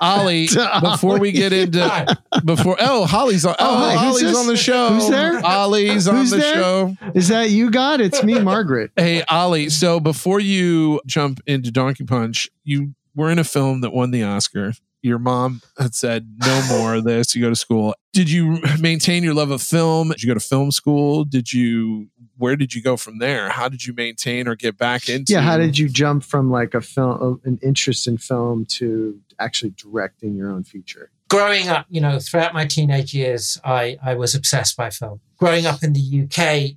[0.00, 4.22] Olly, to before we get into before oh Holly's on oh, Oh, hi, who's Olly's
[4.22, 4.36] this?
[4.36, 4.88] on the show.
[4.90, 5.40] Who's there?
[5.44, 6.54] Olly's on Who's the there?
[6.54, 6.96] show.
[7.14, 8.00] is that you got?
[8.00, 8.90] It's me, Margaret.
[8.96, 9.68] Hey, Olly.
[9.70, 14.22] So before you jump into Donkey Punch, you were in a film that won the
[14.22, 14.72] Oscar.
[15.00, 17.34] Your mom had said no more of this.
[17.34, 17.94] You go to school.
[18.12, 20.08] Did you maintain your love of film?
[20.08, 21.24] Did you go to film school?
[21.24, 23.50] Did you where did you go from there?
[23.50, 25.32] How did you maintain or get back into?
[25.32, 29.74] Yeah, how did you jump from like a film, an interest in film, to actually
[29.76, 31.10] directing your own feature?
[31.28, 35.20] growing up, you know, throughout my teenage years, I, I was obsessed by film.
[35.36, 36.76] Growing up in the UK,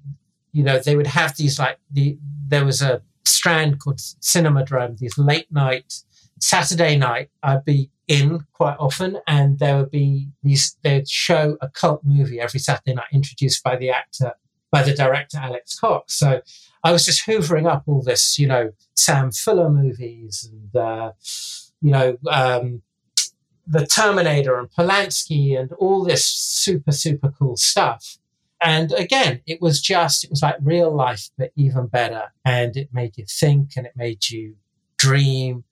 [0.52, 5.17] you know, they would have these like the there was a strand called Cinemadrome, these
[5.17, 5.93] late night
[6.39, 7.30] Saturday night.
[7.41, 10.76] I'd be in quite often, and there would be these.
[10.84, 14.34] They'd show a cult movie every Saturday night, introduced by the actor,
[14.72, 16.14] by the director Alex Cox.
[16.14, 16.42] So
[16.84, 21.12] I was just hoovering up all this, you know, Sam Fuller movies and uh,
[21.82, 22.18] you know.
[22.30, 22.82] Um,
[23.68, 28.18] the Terminator and Polanski and all this super, super cool stuff.
[28.62, 32.34] And again, it was just, it was like real life, but even better.
[32.44, 34.56] And it made you think and it made you
[34.98, 35.64] dream.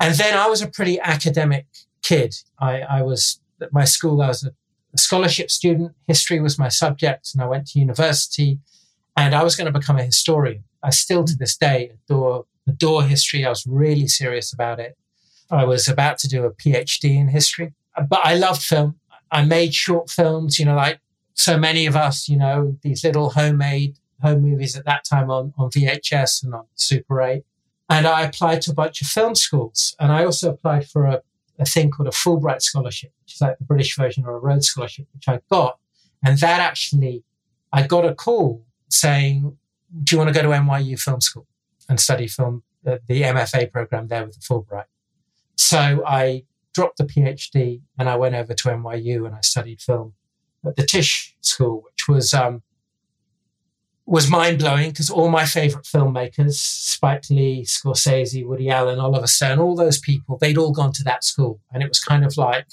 [0.00, 1.66] And then I was a pretty academic
[2.02, 2.34] kid.
[2.58, 4.52] I, I was at my school, I was a,
[4.94, 5.92] a scholarship student.
[6.06, 8.58] History was my subject, and I went to university
[9.16, 10.64] and I was going to become a historian.
[10.82, 13.44] I still to this day adore, adore history.
[13.44, 14.96] I was really serious about it.
[15.50, 17.74] I was about to do a PhD in history,
[18.08, 18.96] but I loved film.
[19.30, 21.00] I made short films, you know, like
[21.34, 25.52] so many of us, you know, these little homemade home movies at that time on,
[25.58, 27.44] on VHS and on Super 8.
[27.90, 29.94] And I applied to a bunch of film schools.
[30.00, 31.22] And I also applied for a,
[31.58, 34.66] a thing called a Fulbright Scholarship, which is like the British version of a Rhodes
[34.66, 35.78] Scholarship, which I got.
[36.22, 37.24] And that actually,
[37.72, 39.56] I got a call saying,
[40.02, 41.46] Do you want to go to NYU Film School
[41.88, 44.86] and study film, uh, the MFA program there with the Fulbright?
[45.56, 50.14] So I dropped the PhD and I went over to NYU and I studied film
[50.66, 52.62] at the Tisch School, which was um,
[54.06, 59.58] was mind blowing because all my favorite filmmakers, Spike Lee, Scorsese, Woody Allen, Oliver Stone,
[59.58, 61.60] all those people, they'd all gone to that school.
[61.72, 62.66] And it was kind of like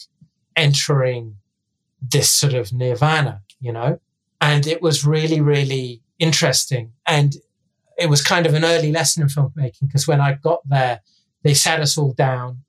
[0.55, 1.37] entering
[2.01, 3.99] this sort of nirvana, you know?
[4.41, 6.91] And it was really, really interesting.
[7.05, 7.35] And
[7.97, 11.01] it was kind of an early lesson in filmmaking because when I got there,
[11.43, 12.63] they sat us all down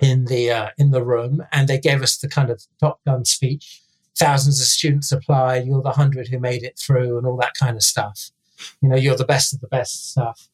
[0.00, 3.24] in the uh, in the room, and they gave us the kind of Top Gun
[3.24, 3.82] speech.
[4.18, 7.76] Thousands of students apply, You're the hundred who made it through, and all that kind
[7.76, 8.30] of stuff.
[8.80, 10.48] You know, you're the best of the best stuff.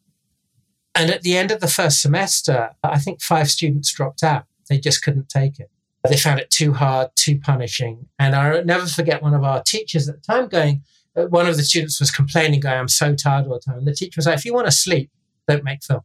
[0.94, 4.46] And at the end of the first semester, I think five students dropped out.
[4.68, 5.70] They just couldn't take it.
[6.08, 8.08] They found it too hard, too punishing.
[8.18, 10.82] And I'll never forget one of our teachers at the time going,
[11.16, 13.78] uh, one of the students was complaining, going, I'm so tired all the time.
[13.78, 15.10] And the teacher was like, if you want to sleep,
[15.46, 16.00] don't make film.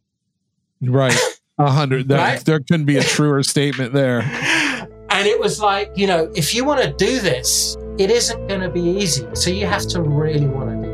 [0.80, 1.18] Right.
[1.58, 2.10] A hundred.
[2.10, 2.44] Right?
[2.44, 4.22] there couldn't be a truer statement there.
[5.24, 8.60] And it was like, you know, if you want to do this, it isn't going
[8.60, 9.26] to be easy.
[9.32, 10.92] So you have to really want to do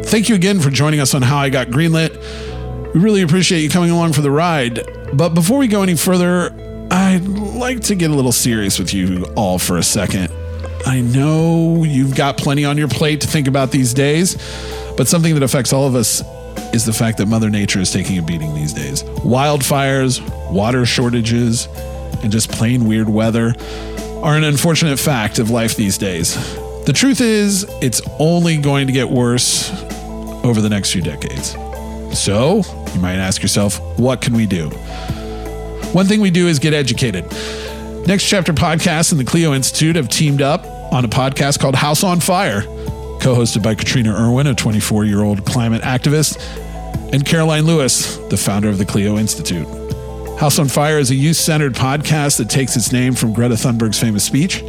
[0.00, 0.10] this.
[0.10, 2.92] Thank you again for joining us on How I Got Greenlit.
[2.92, 4.80] We really appreciate you coming along for the ride.
[5.12, 6.50] But before we go any further,
[6.90, 10.32] I'd like to get a little serious with you all for a second.
[10.86, 14.34] I know you've got plenty on your plate to think about these days,
[14.96, 16.20] but something that affects all of us
[16.74, 19.04] is the fact that Mother Nature is taking a beating these days.
[19.22, 21.68] Wildfires, water shortages,
[22.22, 23.54] and just plain weird weather
[24.24, 26.34] are an unfortunate fact of life these days.
[26.84, 29.70] The truth is, it's only going to get worse
[30.42, 31.52] over the next few decades.
[32.12, 34.68] So, you might ask yourself, what can we do?
[35.92, 37.24] One thing we do is get educated.
[38.06, 42.02] Next Chapter Podcast and the CLEO Institute have teamed up on a podcast called House
[42.02, 42.62] on Fire,
[43.24, 46.38] co hosted by Katrina Irwin, a 24 year old climate activist,
[47.10, 49.66] and Caroline Lewis, the founder of the CLEO Institute.
[50.38, 53.98] House on Fire is a youth centered podcast that takes its name from Greta Thunberg's
[53.98, 54.60] famous speech.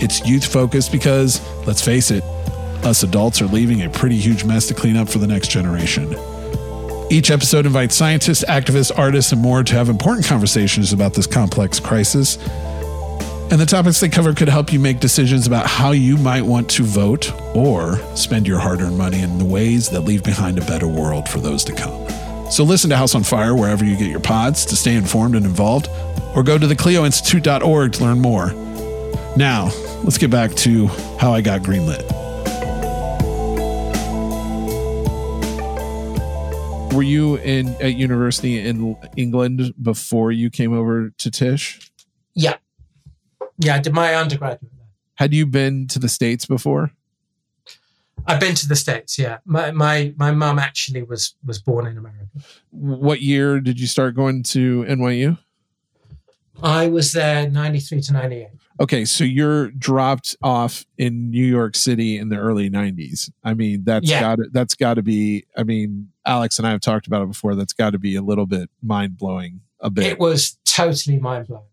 [0.00, 2.24] It's youth focused because, let's face it,
[2.82, 6.12] us adults are leaving a pretty huge mess to clean up for the next generation.
[7.08, 11.78] Each episode invites scientists, activists, artists, and more to have important conversations about this complex
[11.78, 12.36] crisis.
[13.52, 16.70] And the topics they cover could help you make decisions about how you might want
[16.70, 20.62] to vote or spend your hard earned money in the ways that leave behind a
[20.62, 22.08] better world for those to come.
[22.50, 25.44] So listen to House on Fire wherever you get your pods to stay informed and
[25.44, 25.90] involved,
[26.34, 28.54] or go to thecleoinstitute.org to learn more.
[29.36, 29.64] Now,
[30.02, 30.86] let's get back to
[31.18, 32.10] how I got greenlit.
[36.94, 41.90] Were you in at university in England before you came over to Tisch?
[42.32, 42.56] Yeah.
[43.64, 44.86] Yeah, I did my undergraduate there.
[45.16, 46.92] Had you been to the States before?
[48.26, 49.38] I've been to the States, yeah.
[49.44, 52.26] My my my mum actually was was born in America.
[52.70, 55.38] What year did you start going to NYU?
[56.62, 58.48] I was there 93 to 98.
[58.80, 63.30] Okay, so you're dropped off in New York City in the early 90s.
[63.42, 64.20] I mean, that's Yeah.
[64.20, 67.54] got that's got to be I mean, Alex and I have talked about it before.
[67.56, 70.04] That's got to be a little bit mind-blowing a bit.
[70.04, 71.64] It was totally mind blowing.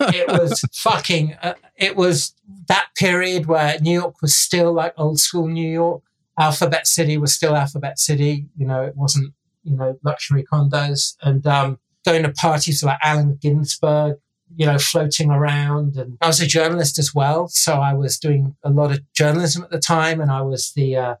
[0.00, 1.34] It was fucking.
[1.42, 2.34] Uh, it was
[2.68, 6.02] that period where New York was still like old school New York.
[6.38, 8.46] Alphabet City was still Alphabet City.
[8.56, 13.38] You know, it wasn't you know luxury condos and um, going to parties like Allen
[13.40, 14.16] Ginsberg.
[14.54, 18.54] You know, floating around, and I was a journalist as well, so I was doing
[18.62, 21.14] a lot of journalism at the time, and I was the uh,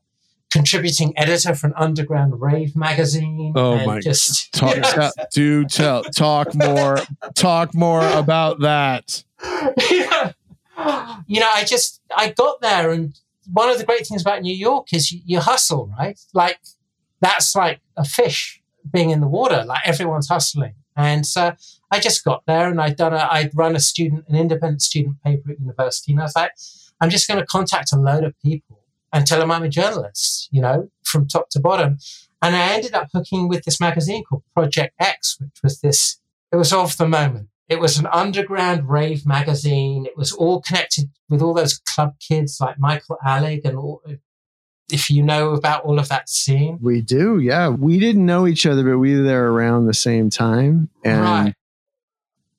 [0.52, 3.52] contributing editor for an underground rave magazine.
[3.56, 6.98] Oh and my- Just Talk, tell- do tell, talk more,
[7.34, 9.24] talk more about that.
[9.90, 10.32] yeah.
[11.26, 13.18] You know, I just I got there, and
[13.52, 16.18] one of the great things about New York is you, you hustle, right?
[16.34, 16.58] Like
[17.20, 18.60] that's like a fish
[18.92, 19.64] being in the water.
[19.64, 21.54] Like everyone's hustling, and so
[21.90, 25.22] I just got there, and I'd done a I'd run a student an independent student
[25.22, 26.52] paper at university, and I was like,
[27.00, 28.81] I'm just going to contact a load of people
[29.12, 31.98] and tell them I'm a journalist, you know, from top to bottom.
[32.40, 36.18] And I ended up hooking with this magazine called Project X, which was this.
[36.50, 37.48] It was of the moment.
[37.68, 40.04] It was an underground rave magazine.
[40.06, 44.02] It was all connected with all those club kids like Michael Alig and all.
[44.90, 47.68] If you know about all of that scene, We do, yeah.
[47.68, 50.90] We didn't know each other, but we were there around the same time.
[51.02, 51.54] And Right.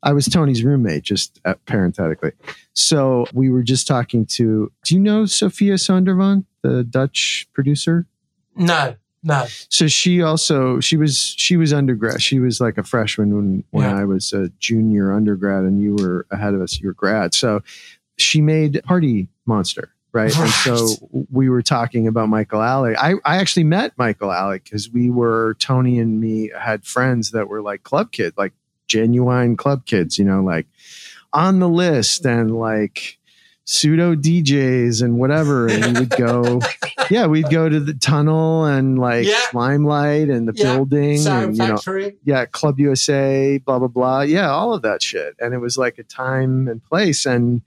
[0.03, 2.33] I was Tony's roommate, just uh, parenthetically.
[2.73, 8.05] So we were just talking to, do you know Sophia Sondervan, the Dutch producer?
[8.55, 12.21] no, no, So she also she was she was undergrad.
[12.21, 13.97] She was like a freshman when when Yeah.
[13.97, 16.77] I was a junior undergrad, and you were ahead of us.
[16.81, 17.33] You were grad.
[17.33, 17.61] So
[18.17, 20.37] she made Party Monster, right?
[20.37, 20.87] And so
[21.31, 22.97] we were talking about Michael Alig.
[22.97, 27.47] I I actually met Michael Alig because we were Tony and me had friends that
[27.47, 28.51] were like club kid, like
[28.87, 30.17] genuine club kids.
[30.17, 30.67] You know, like
[31.31, 33.17] on the list and like
[33.65, 35.67] pseudo DJs and whatever.
[35.69, 36.59] And we would go,
[37.09, 39.39] yeah, we'd go to the tunnel and like Yeah.
[39.53, 40.75] Limelight and the Yeah.
[40.75, 44.21] building Sound and, you know, yeah, Club USA, blah, blah, blah.
[44.21, 45.35] Yeah, all of that shit.
[45.39, 47.25] And it was like a time and place.
[47.25, 47.61] And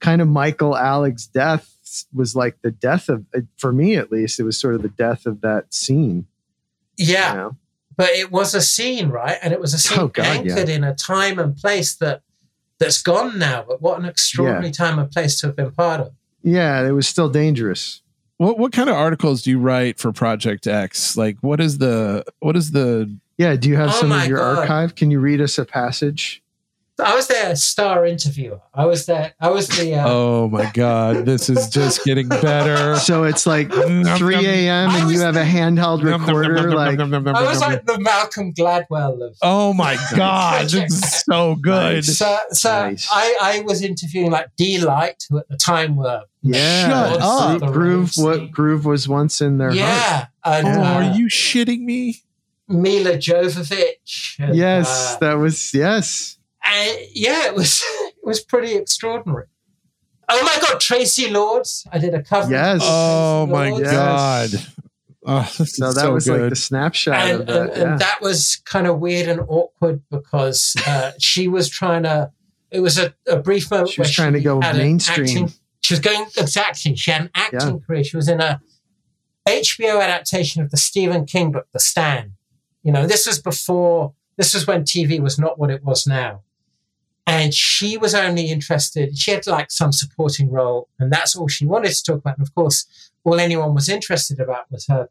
[0.00, 3.26] kind of Michael Alig's death was like the death of,
[3.58, 6.26] for me at least, it was sort of the death of that scene.
[6.96, 7.32] yeah.
[7.32, 7.56] You know?
[7.96, 9.38] But it was a scene, right?
[9.42, 12.22] And it was a oh, scene Oh, God, anchored in a time and place that
[12.78, 13.64] that's gone now.
[13.66, 16.12] But what an extraordinary time and place to have been part of.
[16.42, 18.02] Yeah, it was still dangerous.
[18.38, 21.16] What what kind of articles do you write for Project X?
[21.16, 23.54] Like, what is the what is the Yeah.
[23.56, 24.58] Do you have Oh some of your God.
[24.58, 24.94] archive?
[24.94, 26.42] Can you read us a passage?
[27.02, 28.60] I was their star interviewer.
[28.74, 29.34] I was there.
[29.40, 29.94] I was the.
[29.94, 32.96] Uh, Oh my god, this is just getting better.
[33.02, 34.90] So it's like 3 a.m.
[34.90, 36.70] And you was have a handheld recorder.
[36.96, 39.36] nom, nom, Like, I was like the Malcolm Gladwell of.
[39.42, 42.04] Oh my god, this is so good.
[42.04, 43.08] So, so Nice.
[43.10, 46.88] I, I was interviewing like Deee-Lite, who at the time were yeah.
[46.88, 47.72] Shut up.
[47.72, 51.80] Groove, The what Groove was once in their yeah, and Oh, uh, are you shitting
[51.80, 52.22] me?
[52.68, 54.38] Milla Jovovich.
[54.38, 56.38] and, Yes, uh, that was, yes.
[56.64, 59.46] And yeah, it was it was pretty extraordinary.
[60.28, 61.86] Oh my god, Traci Lords!
[61.92, 62.50] I did a cover.
[62.50, 62.80] Yes.
[62.82, 64.50] Oh my god.
[65.24, 66.40] Oh, So that so was good.
[66.40, 67.56] like the snapshot and, of that.
[67.60, 67.82] and, yeah.
[67.92, 72.32] and that was kind of weird and awkward because uh, she was trying to.
[72.70, 73.90] It was a, a brief moment.
[73.90, 75.26] She was where trying to go mainstream.
[75.44, 76.94] acting- she was going exactly.
[76.96, 78.04] She had an acting career.
[78.04, 78.60] She was in a
[79.48, 82.32] HBO adaptation of the Stephen King book, The Stand.
[82.82, 84.14] You know, this was before.
[84.36, 86.42] This was when TV was not what it was now.
[87.26, 91.64] And she was only interested, she had like some supporting role, and that's all she
[91.64, 92.38] wanted to talk about.
[92.38, 95.08] And of course, all anyone was interested about was her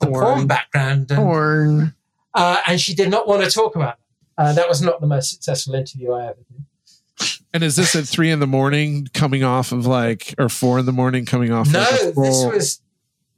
[0.00, 0.24] the Porn.
[0.24, 1.10] porn background.
[1.10, 1.94] And, Porn.
[2.34, 3.96] uh, and she did not want to talk about
[4.36, 4.42] that.
[4.42, 7.26] Uh, that was not the most successful interview I ever did.
[7.52, 10.86] and is this at three in the morning coming off of like or four in
[10.86, 12.80] the morning coming off No, a this was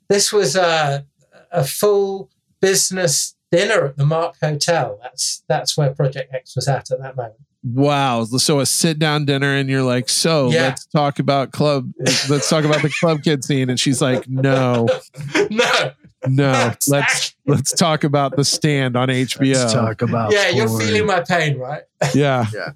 [0.08, 1.06] this was a,
[1.50, 2.28] a full
[2.60, 4.98] business dinner at the Mark Hotel.
[5.02, 7.36] That's that's where Project X was at at that moment.
[7.62, 8.24] Wow.
[8.24, 10.62] So a sit down dinner and you're like, so Yeah.
[10.68, 11.92] let's talk about club
[12.28, 13.68] let's talk about the club kid scene.
[13.68, 14.86] And she's like, no,
[15.50, 15.92] no,
[16.26, 19.54] no, That's let's let's talk about the stand on HBO.
[19.54, 21.82] Let's talk about yeah, you're feeling my pain, right?
[22.14, 22.46] Yeah.
[22.54, 22.72] Yeah.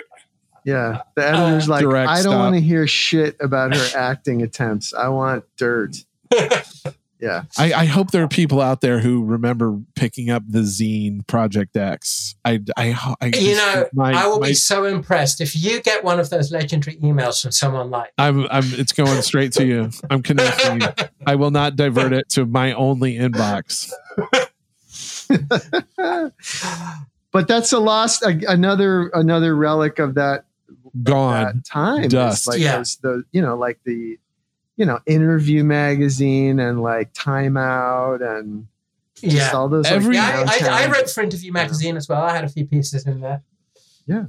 [0.66, 1.02] Yeah.
[1.16, 4.94] The editor's Uh, like, I don't want to hear shit about her acting attempts.
[4.94, 5.96] I want dirt.
[7.20, 7.44] Yeah.
[7.58, 11.76] I, I hope there are people out there who remember picking up the zine Project
[11.76, 12.36] X.
[12.46, 16.04] I, I, I you know, my- I will my- be so impressed if you get
[16.04, 18.14] one of those legendary emails from someone like.
[18.18, 19.90] I'm, I'm, it's going straight to you.
[20.10, 20.88] I'm connecting you.
[21.28, 23.92] I will not divert it to my only inbox.
[27.32, 30.46] but that's a lost a, another another relic of that
[31.04, 31.58] Gone.
[31.58, 32.04] that time.
[32.06, 32.48] It's Dust.
[32.48, 32.78] Like Yeah.
[32.78, 34.18] those, the you know like the
[34.80, 38.66] you know interview magazine and like Time Out and
[39.16, 39.52] just Yeah.
[39.52, 42.22] all those like, Every- Yeah, I, I, I downtown- wrote for Interview Magazine as well.
[42.24, 43.44] I had a few pieces in there.
[44.08, 44.26] Yeah.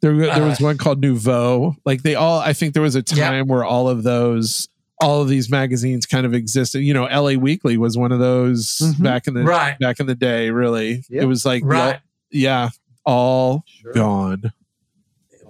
[0.00, 1.74] There, there was Uh, one called Nouveau.
[1.84, 3.28] Like they all, I think there was a Yeah.
[3.28, 4.68] time where all of those,
[5.00, 6.82] all of these magazines kind of existed.
[6.82, 9.02] You know, LA Weekly was one of those Mhm.
[9.02, 9.76] back in the Right.
[9.80, 10.50] back in the day.
[10.50, 11.22] Really, Yep.
[11.24, 12.00] it was like the- Right.
[12.30, 12.68] yeah,
[13.04, 14.52] all gone.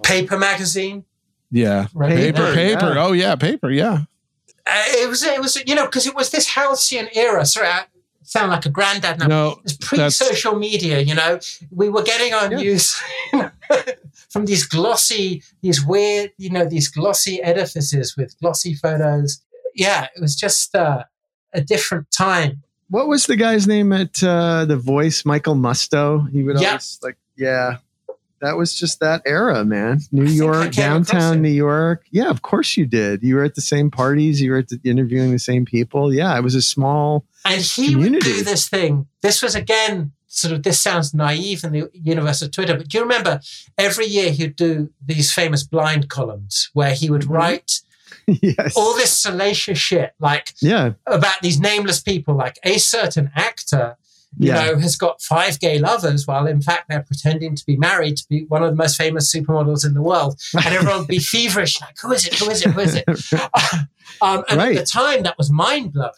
[0.01, 1.05] Paper magazine.
[1.51, 2.15] Yeah, Right.
[2.15, 2.93] paper, Paper, paper.
[2.95, 3.05] yeah.
[3.05, 3.69] Oh yeah, paper.
[3.69, 3.99] Yeah,
[4.67, 7.45] Uh, it was, it was, you know, because it was this halcyon era.
[7.45, 7.85] Sorry, I
[8.23, 9.27] sound like a granddad now.
[9.27, 11.39] no, It was pre-social media, you know.
[11.71, 12.57] We were getting our Yeah.
[12.57, 12.99] news
[14.29, 19.41] from these glossy, these weird, you know, these glossy edifices with glossy photos.
[19.75, 21.03] Yeah, it was just uh,
[21.53, 22.63] a different time.
[22.89, 25.25] What was the guy's name at uh, The Voice?
[25.25, 26.29] Michael Musto.
[26.31, 26.69] He would Yeah.
[26.69, 27.77] always like, yeah.
[28.41, 29.99] That was just that era, man.
[30.11, 31.41] New I York, downtown.
[31.41, 32.05] New York.
[32.11, 33.23] Yeah, of course you did.
[33.23, 34.41] You were at the same parties.
[34.41, 36.13] You were at the, interviewing the same people.
[36.13, 37.25] Yeah, it was a small.
[37.45, 39.07] And he would do this thing.
[39.21, 42.97] This was again sort of this sounds naive in the universe of Twitter, but do
[42.97, 43.39] you remember
[43.77, 47.29] every year he'd do these famous blind columns where he would Mhm.
[47.29, 47.81] write
[48.27, 48.73] yes.
[48.75, 50.91] all this salacious shit like yeah.
[51.07, 53.95] about these nameless people, like a certain actor,
[54.37, 54.65] you Yeah.
[54.65, 58.25] know, has got five gay lovers while in fact they're pretending to be married to
[58.29, 60.39] be one of the most famous supermodels in the world.
[60.53, 62.35] And everyone would be feverish, like, who is it?
[62.35, 62.71] Who is it?
[62.71, 63.05] Who is it?
[64.21, 64.77] um, and Right.
[64.77, 66.11] at the time, that was mind blowing.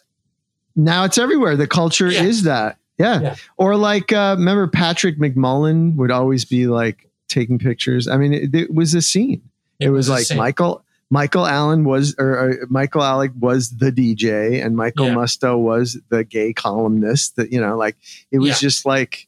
[0.76, 1.56] now it's everywhere.
[1.56, 2.22] The culture Yeah.
[2.24, 2.76] is that.
[2.98, 3.20] Yeah.
[3.20, 3.34] Yeah.
[3.56, 8.08] Or like, uh, remember Patrick McMullan would always be like taking pictures.
[8.08, 9.42] I mean, it, it was a scene.
[9.78, 10.38] It, was, a like scene.
[10.38, 15.14] Michael Michael Allen was or, or Michael Alig was the DJ and Michael Yeah.
[15.14, 17.96] Musto was the gay columnist that you know like
[18.30, 18.68] it was Yeah.
[18.68, 19.26] just like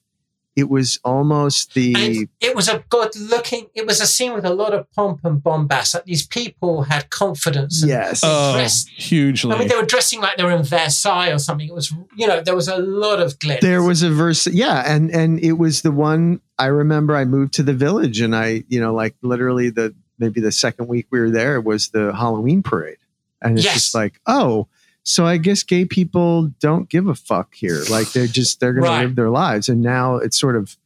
[0.57, 4.45] it was almost the And it was a good looking, it was a scene with
[4.45, 5.95] a lot of pomp and bombast.
[5.95, 7.81] Like these people had confidence.
[7.83, 9.53] and yes oh, dressed- hugely.
[9.55, 11.69] I mean, they were dressing like they were in Versailles or something.
[11.69, 13.61] It was, you know, there was a lot of glitz.
[13.61, 17.55] there was a verse yeah and and it was the one I remember I moved
[17.55, 21.19] to the village and I you know like literally the maybe the second week we
[21.21, 22.99] were there was the Halloween parade
[23.43, 23.75] and it's Yes.
[23.75, 24.69] just like oh
[25.03, 28.85] so I guess gay people don't give a fuck here like they're just they're going
[28.85, 29.01] Right.
[29.03, 30.77] to live their lives and now it's sort of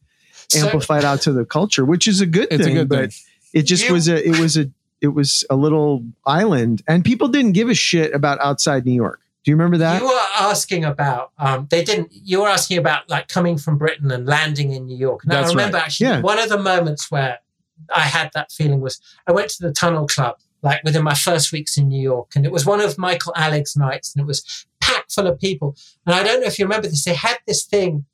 [0.47, 3.11] So- amplified out to the culture which is a good it's thing a good but
[3.13, 3.21] thing.
[3.53, 4.69] it just You- was a it was a
[5.01, 9.19] it was a little island and people didn't give a shit about outside New York
[9.43, 12.09] do you remember that You were asking about um, they didn't.
[12.11, 15.23] You were asking about like coming from Britain and landing in New York.
[15.27, 15.85] Now That's I remember right.
[15.85, 16.21] actually Yeah.
[16.21, 17.37] one of the moments where
[17.93, 21.51] I had that feeling was I went to the Tunnel Club like within my first
[21.51, 24.65] weeks in New York, and it was one of Michael Alig's nights, and it was
[24.81, 25.75] packed full of people.
[26.05, 27.05] And I don't know if you remember this.
[27.05, 28.05] They had this thing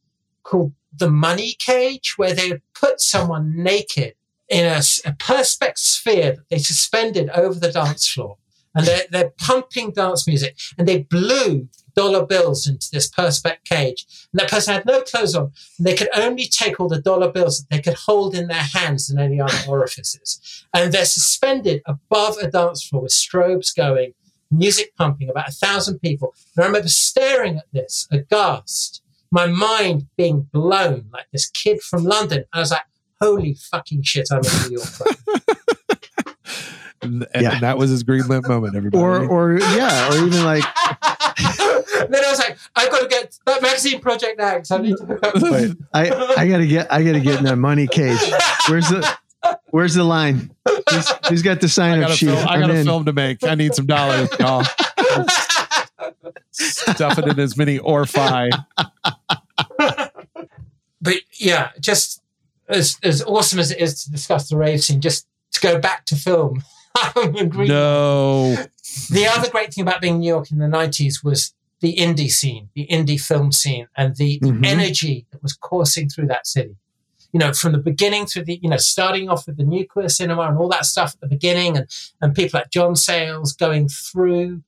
[0.43, 4.15] called the money cage, where they put someone naked
[4.49, 8.37] in a perspex sphere that they suspended over the dance floor.
[8.75, 14.05] And they're, they're pumping dance music and they blew dollar bills into this perspex cage.
[14.31, 15.51] And that person had no clothes on.
[15.77, 18.57] And they could only take all the dollar bills that they could hold in their
[18.57, 20.65] hands and any other orifices.
[20.73, 24.13] And they're suspended above a dance floor with strobes going,
[24.49, 26.33] music pumping, about a thousand people.
[26.55, 32.03] And I remember staring at this, aghast, my mind being blown like this kid from
[32.03, 32.43] London.
[32.51, 32.81] I was like,
[33.21, 34.89] holy fucking shit, I'm in New York.
[35.27, 35.55] right
[37.01, 37.59] and, and Yeah.
[37.59, 38.75] that was his green lit moment.
[38.75, 39.01] Everybody.
[39.01, 40.63] or or yeah or even like
[42.09, 44.97] then I was like, I've got to get that magazine project now because I need
[44.97, 45.19] to.
[45.51, 48.19] Wait, I I gotta get I gotta get in that money cage.
[48.69, 49.17] Where's the
[49.71, 50.51] Where's the line?
[50.89, 52.27] Who's, who's got the sign got up sheet?
[52.27, 52.47] film.
[52.47, 52.85] I I'm got a in.
[52.85, 53.43] film to make.
[53.43, 54.63] I need some dollars, y'all.
[56.51, 58.51] Stuff it in as many or five.
[61.01, 62.21] but yeah, just
[62.69, 66.05] as as awesome as it is to discuss the rave scene, just to go back
[66.05, 66.63] to film.
[66.95, 67.69] I'm agreeing.
[67.69, 68.55] No,
[69.09, 72.29] The other great thing about being in New York in the 90s was the indie
[72.31, 74.65] scene, the indie film scene, and the, the Mhm.
[74.65, 76.75] energy that was coursing through that city.
[77.33, 80.09] You know, from the beginning through the, you know, starting off with the New Queer
[80.09, 81.87] Cinema and all that stuff at the beginning, and,
[82.21, 84.61] and people like John Sayles going through,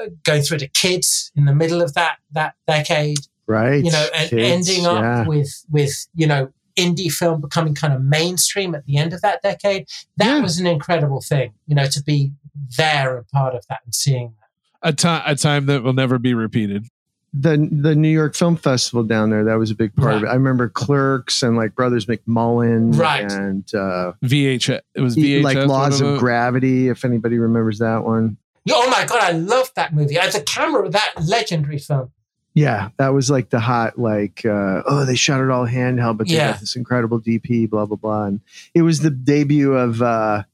[0.00, 3.84] uh, going through to kids in the middle of that that decade, Right.
[3.84, 5.26] you know, and Kids, ending up yeah.
[5.26, 9.42] with with you know indie film becoming kind of mainstream at the end of that
[9.42, 9.86] decade.
[10.16, 10.40] That Yeah.
[10.40, 12.32] was an incredible thing, you know, to be
[12.78, 14.43] there and part of that and seeing that.
[14.84, 16.86] A time a time that will never be repeated.
[17.32, 19.42] the the New York Film Festival down there.
[19.44, 20.26] That was a big part of it.
[20.28, 23.28] I remember Clerks and like Brothers McMullen, Right.
[23.32, 24.80] And uh, VHS.
[24.94, 25.42] It was VHS.
[25.42, 26.20] like Laws of of.
[26.20, 26.88] Gravity.
[26.88, 28.36] If anybody remembers that one.
[28.66, 30.16] Yeah, Oh my god, I love that movie.
[30.16, 32.12] As a camera, that legendary film.
[32.54, 36.28] Yeah, that was like the hot, like, uh, oh, they shot it all handheld, but
[36.28, 36.52] they Yeah.
[36.52, 38.26] got this incredible DP, blah, blah, blah.
[38.26, 38.40] And
[38.74, 40.44] it was the debut of uh,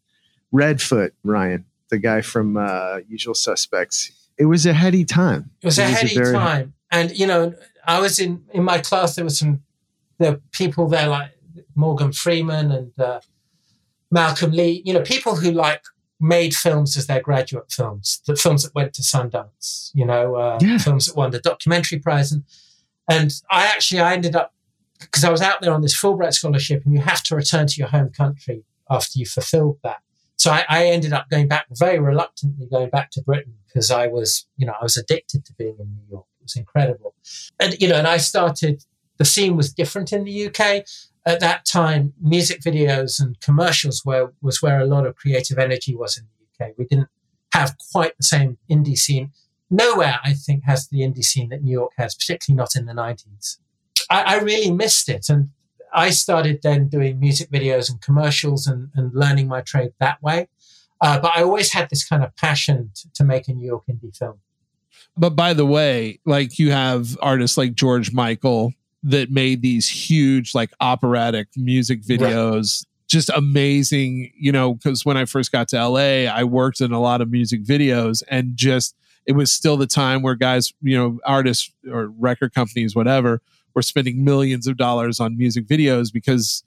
[0.52, 4.10] Redfoot, Ryan, the guy from uh, Usual Suspects.
[4.38, 5.50] It was a heady time.
[5.62, 7.54] It was a heady very- time, and you know,
[7.86, 9.14] I was in in my class.
[9.16, 9.62] There was some
[10.18, 11.30] the people there like
[11.74, 13.20] Morgan Freeman and uh,
[14.10, 14.82] Malcolm Lee.
[14.84, 15.82] You know, people who like
[16.20, 19.90] made films as their graduate films, the films that went to Sundance.
[19.94, 20.78] You know, uh, Yeah.
[20.78, 22.44] films that won the documentary prize, and
[23.08, 24.54] and I actually I ended up
[25.00, 27.74] because I was out there on this Fulbright scholarship, and you have to return to
[27.78, 30.00] your home country after you fulfilled that.
[30.40, 34.06] So I, I ended up going back very reluctantly, going back to Britain because I
[34.06, 36.24] was, you know, I was addicted to being in New York.
[36.40, 37.14] It was incredible,
[37.60, 38.84] and you know, and I started.
[39.18, 40.86] The scene was different in the UK
[41.26, 42.14] at that time.
[42.18, 46.64] Music videos and commercials were was where a lot of creative energy was in the
[46.64, 46.72] UK.
[46.78, 47.10] We didn't
[47.52, 49.32] have quite the same indie scene.
[49.68, 52.94] Nowhere, I think, has the indie scene that New York has, particularly not in the
[52.94, 53.58] nineties.
[54.08, 55.50] I, I really missed it, and
[55.92, 60.48] I started then doing music videos and commercials and, and learning my trade that way.
[61.00, 63.84] Uh, but I always had this kind of passion to, to make a New York
[63.90, 64.40] indie film.
[65.16, 68.72] But by the way, like you have artists like George Michael
[69.02, 74.30] that made these huge, like operatic music videos, just amazing.
[74.38, 77.30] You know, because when I first got to LA, I worked in a lot of
[77.30, 78.94] music videos and just
[79.26, 83.40] it was still the time where guys, you know, artists or record companies, whatever,
[83.74, 86.62] were spending millions of dollars on music videos because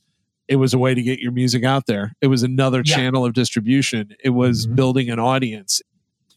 [0.48, 2.14] it was a way to get your music out there.
[2.22, 2.96] It was another Yeah.
[2.96, 4.14] channel of distribution.
[4.24, 4.76] It was Mhm.
[4.76, 5.82] building an audience.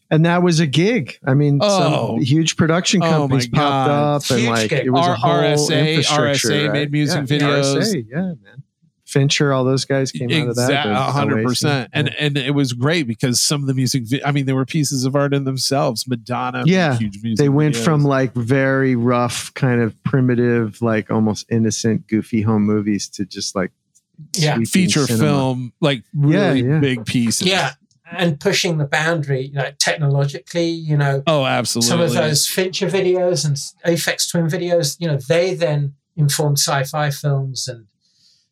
[0.09, 1.17] and that was a gig.
[1.27, 2.15] I mean, Oh.
[2.15, 4.85] some huge production Oh, companies my popped up, and like gig.
[4.85, 6.47] it was R- a whole RSA infrastructure.
[6.47, 6.71] RSA right?
[6.71, 7.75] made music Yeah, videos.
[7.75, 8.63] RSA, yeah, man.
[9.07, 10.63] Fincher, all those guys came out of that.
[10.69, 11.85] Exactly, hundred percent.
[11.85, 11.89] scene.
[11.93, 15.05] and and it was great because some of the music, I mean, there were pieces
[15.05, 16.05] of art in themselves.
[16.07, 17.37] Madonna, Yeah, huge music.
[17.43, 17.83] they went videos.
[17.85, 23.55] from like very rough, kind of primitive, like almost innocent, goofy home movies to just
[23.55, 23.71] like
[24.35, 24.57] Yeah.
[24.65, 25.23] feature cinema.
[25.23, 26.79] film, like really Yeah, yeah.
[26.79, 27.47] big pieces.
[27.47, 27.73] Yeah.
[28.11, 31.89] And pushing the boundary, like technologically, you know, Oh, absolutely.
[31.89, 33.55] some of those Fincher videos and
[33.85, 37.85] Aphex Twin videos, you know, they then informed sci-fi films and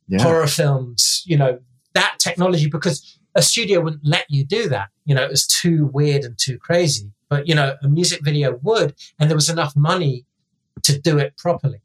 [0.07, 0.21] Yeah.
[0.21, 1.59] horror films, you know,
[1.93, 4.89] that technology because a studio wouldn't let you do that.
[5.05, 7.11] You know, it was too weird and too crazy.
[7.29, 10.25] But, you know, a music video would, and there was enough money
[10.83, 11.81] to do it properly.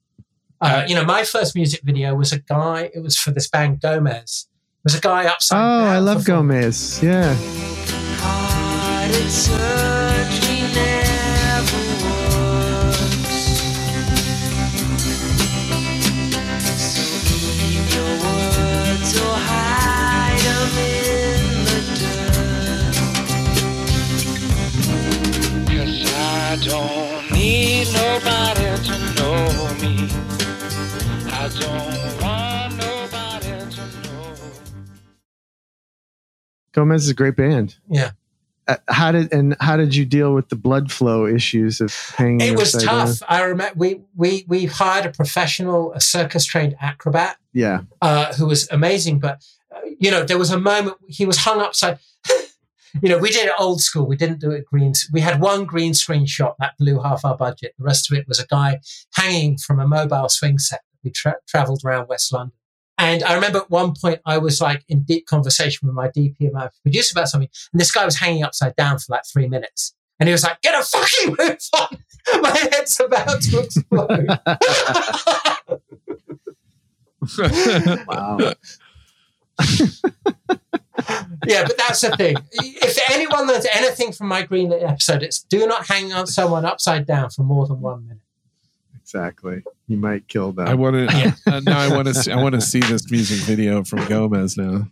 [0.60, 3.80] Uh, you know, my first music video was a guy, it was for this band
[3.80, 4.46] Gomez.
[4.50, 5.86] It was a guy upside Oh, down.
[5.86, 6.60] I love performing.
[6.60, 7.02] Gomez.
[7.02, 7.34] Yeah.
[36.72, 37.76] Gomez is a great band.
[37.88, 38.12] Yeah.
[38.68, 42.40] Uh, how did and how did you deal with the blood flow issues of hanging?
[42.40, 43.18] It was tough.
[43.20, 43.28] down?
[43.28, 47.80] I remember we, we, we hired a professional, a circus trained acrobat Yeah.
[48.00, 49.18] uh, who was amazing.
[49.18, 49.44] But
[49.74, 51.98] uh, you know, there was a moment he was hung upside.
[53.02, 54.06] you know, we did it old school.
[54.06, 54.92] We didn't do it green.
[55.12, 57.74] We had one green screen shot that blew half our budget.
[57.78, 58.78] The rest of it was a guy
[59.14, 60.82] hanging from a mobile swing set.
[61.02, 62.52] We tra- traveled around West London.
[62.98, 66.36] And I remember at one point I was like in deep conversation with my DP
[66.40, 69.48] and my producer about something, and this guy was hanging upside down for like three
[69.48, 69.94] minutes.
[70.18, 72.42] And he was like, "Get a fucking move on!
[72.42, 74.28] My head's about to explode."
[78.06, 78.38] Wow.
[81.46, 82.36] yeah, but that's the thing.
[82.52, 87.06] If anyone learns anything from my Greenlit episode, it's do not hang on someone upside
[87.06, 88.22] down for more than one minute.
[89.14, 89.62] Exactly.
[89.88, 90.68] You might kill them.
[90.68, 91.04] I want to.
[91.16, 91.32] Yeah.
[91.52, 92.14] Uh, now I want to.
[92.14, 94.88] See, I want to see this music video from Gomez now.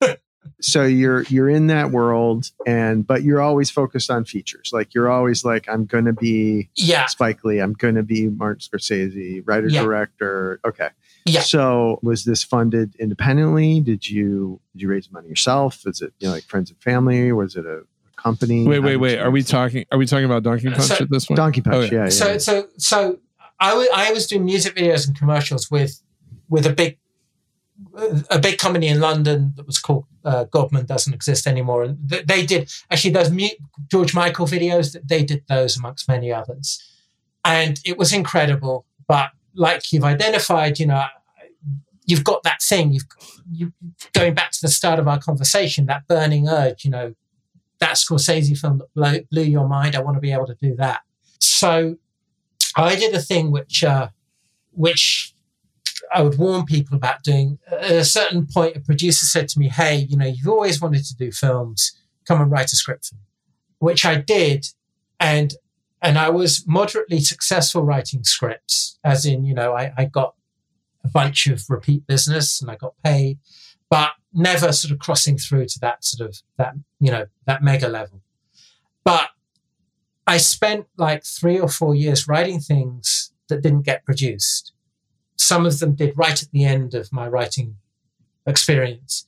[0.60, 5.10] so you're you're in that world and but you're always focused on features like you're
[5.10, 9.82] always like i'm gonna be Yeah, spike lee i'm gonna be martin scorsese writer Yeah.
[9.82, 10.90] director okay
[11.26, 11.40] Yeah.
[11.40, 16.28] so was this funded independently did you did you raise money yourself is it you
[16.28, 19.18] know like friends and family was it a, a company Wait, wait, wait.
[19.18, 19.84] Are we talking?
[19.92, 21.36] Are we talking about Donkey Punch So- at this point?
[21.36, 21.90] donkey punch Oh, yeah.
[21.92, 22.38] yeah, yeah, so yeah.
[22.38, 23.18] so so
[23.60, 26.02] I wa- I was doing music videos and commercials with
[26.48, 26.98] with a big
[28.30, 32.26] a big company in London that was called uh, Godman doesn't exist anymore, and th-
[32.26, 33.48] they did actually those mu-
[33.90, 34.96] George Michael videos.
[35.06, 36.82] They did those amongst many others,
[37.44, 38.86] and it was incredible.
[39.06, 41.04] But like you've identified, you know,
[42.06, 42.92] you've got that thing.
[42.92, 43.06] You've
[43.50, 43.72] you
[44.12, 46.84] going back to the start of our conversation, that burning urge.
[46.84, 47.14] You know,
[47.78, 49.94] that Scorsese film that blew, blew your mind.
[49.94, 51.02] I want to be able to do that.
[51.40, 51.96] So
[52.84, 54.08] I did a thing which uh,
[54.72, 55.34] which
[56.14, 57.58] I would warn people about doing.
[57.70, 61.04] At a certain point, a producer said to me, "Hey, you know, you've always wanted
[61.06, 61.92] to do films.
[62.26, 63.22] Come and write a script for me,"
[63.78, 64.66] which I did,
[65.18, 65.54] and
[66.02, 68.98] and I was moderately successful writing scripts.
[69.02, 70.34] As in, you know, I, I got
[71.04, 73.38] a bunch of repeat business and I got paid,
[73.88, 77.88] but never sort of crossing through to that sort of that, you know, that mega
[77.88, 78.20] level.
[79.04, 79.28] But
[80.26, 84.72] I spent like three or four years writing things that didn't get produced.
[85.36, 87.76] Some of them did right at the end of my writing
[88.46, 89.26] experience.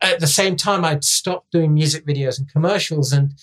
[0.00, 3.34] At the same time, I'd stopped doing music videos and commercials and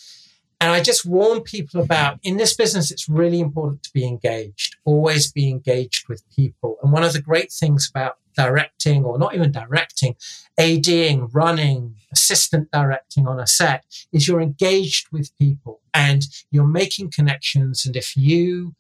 [0.62, 4.76] and I just warn people about in this business, it's really important to be engaged,
[4.86, 6.78] always be engaged with people.
[6.84, 10.16] And one of the great things about directing, or not even directing,
[10.58, 17.12] ADing, running, assistant directing on a set, is you're engaged with people and you're making
[17.12, 17.86] connections.
[17.86, 18.76] And if you,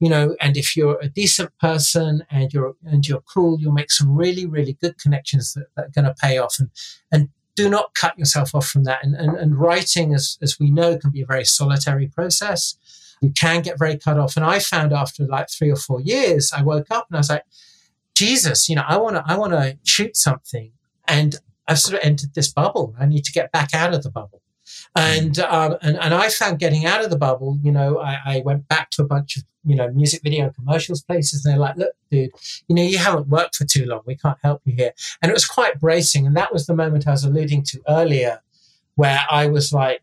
[0.00, 3.90] you know, and if you're a decent person and you're and you're cool, you'll make
[3.90, 6.58] some really, really good connections that, that are going to pay off.
[6.58, 6.70] And
[7.10, 9.04] and do not cut yourself off from that.
[9.04, 12.76] And, and, and writing, as, as we know, can be a very solitary process.
[13.20, 14.36] You can get very cut off.
[14.36, 17.30] And I found after like three or four years, I woke up and I was
[17.30, 17.44] like,
[18.14, 20.72] Jesus, you know, I want to, I want to shoot something.
[21.06, 21.36] And
[21.66, 22.94] I've sort of entered this bubble.
[22.98, 24.42] I need to get back out of the bubble.
[24.96, 28.42] And, um, and, and I found getting out of the bubble, you know, I, I
[28.44, 31.44] went back to a bunch of, you know, music video and commercials places.
[31.44, 32.30] And they're like, look, dude,
[32.68, 34.02] you know, you haven't worked for too long.
[34.06, 34.92] We can't help you here.
[35.20, 36.26] And it was quite bracing.
[36.26, 38.40] And that was the moment I was alluding to earlier
[38.94, 40.02] where I was like,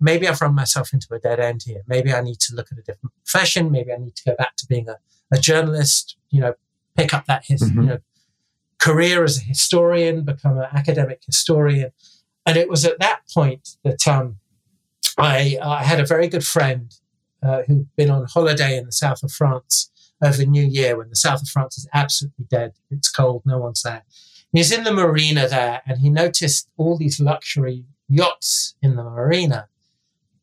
[0.00, 1.82] maybe I've run myself into a dead end here.
[1.86, 3.72] Maybe I need to look at a different profession.
[3.72, 4.98] Maybe I need to go back to being a,
[5.32, 6.54] a journalist, you know,
[6.98, 7.74] pick up that his, Mhm.
[7.74, 7.98] you know,
[8.78, 11.90] career as a historian, become an academic historian.
[12.44, 14.38] And it was at that point that um,
[15.16, 16.94] I, I had a very good friend
[17.42, 19.90] uh, who'd been on holiday in the south of France
[20.22, 22.72] over New Year when the south of France is absolutely dead.
[22.90, 24.02] It's cold, no one's there.
[24.52, 29.68] He's in the marina there and he noticed all these luxury yachts in the marina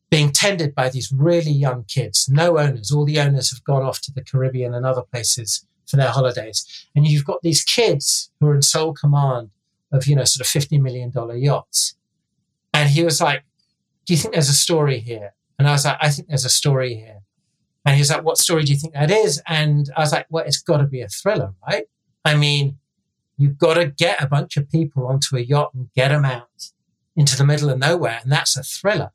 [0.08, 2.92] being tended by these really young kids, no owners.
[2.92, 6.86] All the owners have gone off to the Caribbean and other places for their holidays.
[6.94, 9.50] And you've got these kids who are in sole command
[9.92, 11.96] of, you know, sort of $50 million yachts.
[12.72, 13.44] And he was like,
[14.04, 15.34] Do you think there's a story here?
[15.58, 17.20] And I was like, I think there's a story here.
[17.84, 19.42] And he was like, What story do you think that is?
[19.46, 21.84] And I was like, Well, it's got to be a thriller, right?
[22.24, 22.78] I mean,
[23.38, 26.72] you've got to get a bunch of people onto a yacht and get them out
[27.14, 28.18] into the middle of nowhere.
[28.22, 29.12] And that's a thriller.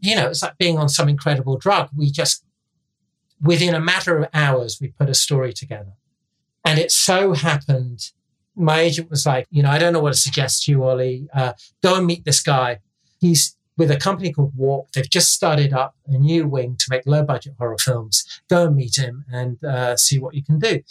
[0.00, 1.88] You know, it's like being on some incredible drug.
[1.96, 2.44] We just,
[3.40, 5.92] within a matter of hours, we put a story together.
[6.64, 8.10] And it so happened,
[8.54, 11.28] my agent was like, you know, I don't know what to suggest to you, Olly.
[11.32, 12.80] Uh, go and meet this guy.
[13.20, 14.90] He's with a company called Warp.
[14.92, 18.42] They've just started up a new wing to make low budget horror films.
[18.50, 20.82] Go and meet him and uh, see what you can do.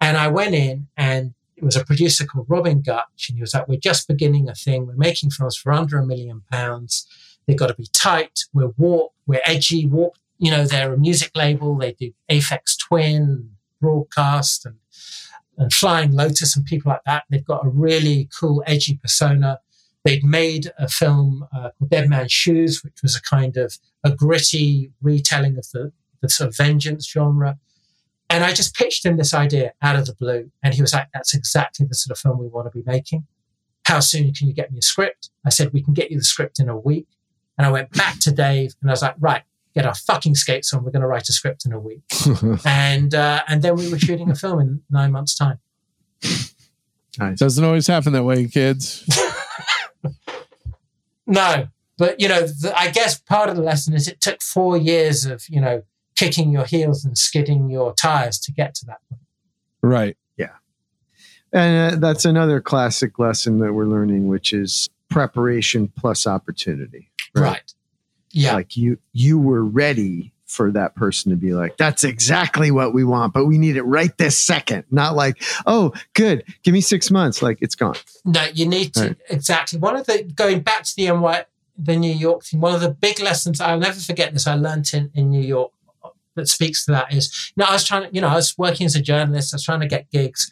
[0.00, 3.28] And I went in and it was a producer called Robin Gutch.
[3.28, 4.86] And he was like, we're just beginning a thing.
[4.86, 7.06] We're making films for under a million pounds.
[7.46, 8.44] They've got to be tight.
[8.52, 9.12] We're Warp.
[9.26, 9.86] We're edgy.
[9.86, 11.74] Warp, you know, they're a music label.
[11.78, 13.48] They do Aphex Twin,
[13.80, 14.76] broadcast and,
[15.56, 17.24] and Flying Lotus and people like that.
[17.30, 19.60] They've got a really cool, edgy persona.
[20.04, 24.14] They'd made a film uh, called Dead Man's Shoes, which was a kind of a
[24.14, 27.56] gritty retelling of the, the sort of vengeance genre.
[28.28, 30.50] And I just pitched him this idea out of the blue.
[30.62, 33.26] And he was like, that's exactly the sort of film we want to be making.
[33.86, 35.30] How soon can you get me a script?
[35.42, 37.08] I said, we can get you the script in a week.
[37.56, 39.44] And I went back to Dave and I was like, right,
[39.74, 40.84] get our fucking skates on.
[40.84, 42.04] We're going to write a script in a week.
[42.64, 45.58] and, uh, and then we were shooting a film in nine months time.
[47.18, 47.38] Nice.
[47.38, 49.04] Doesn't always happen that way, kids.
[51.26, 54.76] No, but you know, the, I guess part of the lesson is it took four
[54.76, 55.82] years of, you know,
[56.16, 59.22] kicking your heels and skidding your tires to get to that point.
[59.82, 60.16] Right.
[60.36, 60.50] Yeah,
[61.52, 67.10] and uh, that's another classic lesson that we're learning, which is preparation plus opportunity.
[67.34, 67.72] Right.
[68.34, 68.54] Yeah.
[68.54, 73.02] Like you, you were ready for that person to be like, that's exactly what we
[73.02, 74.84] want, but we need it right this second.
[74.90, 77.42] Not like, oh, good, give me six months.
[77.42, 77.96] Like it's gone.
[78.24, 79.16] No, you need to Right.
[79.30, 81.44] exactly one of the going back to the NY
[81.76, 82.60] the New York thing.
[82.60, 84.46] One of the big lessons I'll never forget this.
[84.46, 85.72] I learned in in New York
[86.36, 88.56] that speaks to that is you know I was trying to you know I was
[88.56, 89.52] working as a journalist.
[89.52, 90.50] I was trying to get gigs.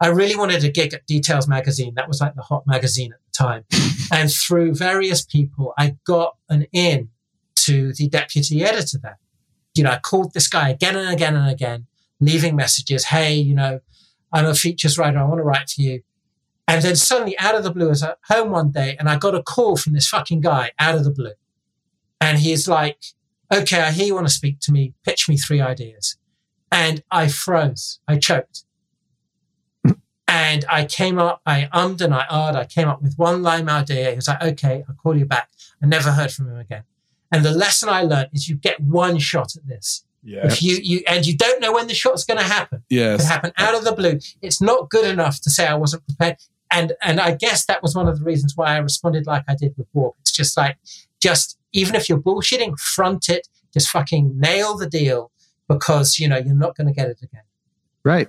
[0.00, 1.94] I really wanted a gig at Details magazine.
[1.94, 3.64] That was like the hot magazine at the time.
[4.12, 7.10] and through various people, I got an in
[7.66, 9.18] to the deputy editor there.
[9.74, 11.86] You know, I called this guy again and again and again,
[12.20, 13.06] leaving messages.
[13.06, 13.80] Hey, you know,
[14.32, 15.18] I'm a features writer.
[15.18, 16.02] I want to write to you.
[16.68, 19.16] And then suddenly, out of the blue, I was at home one day and I
[19.18, 21.32] got a call from this fucking guy out of the blue.
[22.20, 22.98] And he's like,
[23.52, 24.94] okay, I hear you want to speak to me.
[25.04, 26.16] Pitch me three ideas.
[26.70, 28.00] And I froze.
[28.08, 28.64] I choked.
[30.28, 32.56] and I came up, I ummed and I ahed.
[32.56, 34.10] I came up with one lame idea.
[34.10, 35.50] He was like, okay, I'll call you back.
[35.82, 36.84] I never heard from him again.
[37.32, 40.04] And the lesson I learned is you get one shot at this.
[40.22, 40.46] Yeah.
[40.46, 43.22] If you, you and you don't know when the shot's going to happen, it Yes.
[43.22, 44.20] could happen out of the blue.
[44.40, 46.36] It's not good enough to say I wasn't prepared.
[46.70, 49.54] And and I guess that was one of the reasons why I responded like I
[49.56, 50.14] did with Warp.
[50.20, 50.76] It's just like,
[51.20, 55.30] just even if you're bullshitting, front it, just fucking nail the deal
[55.68, 57.42] because you know you're not going to get it again.
[58.04, 58.28] Right.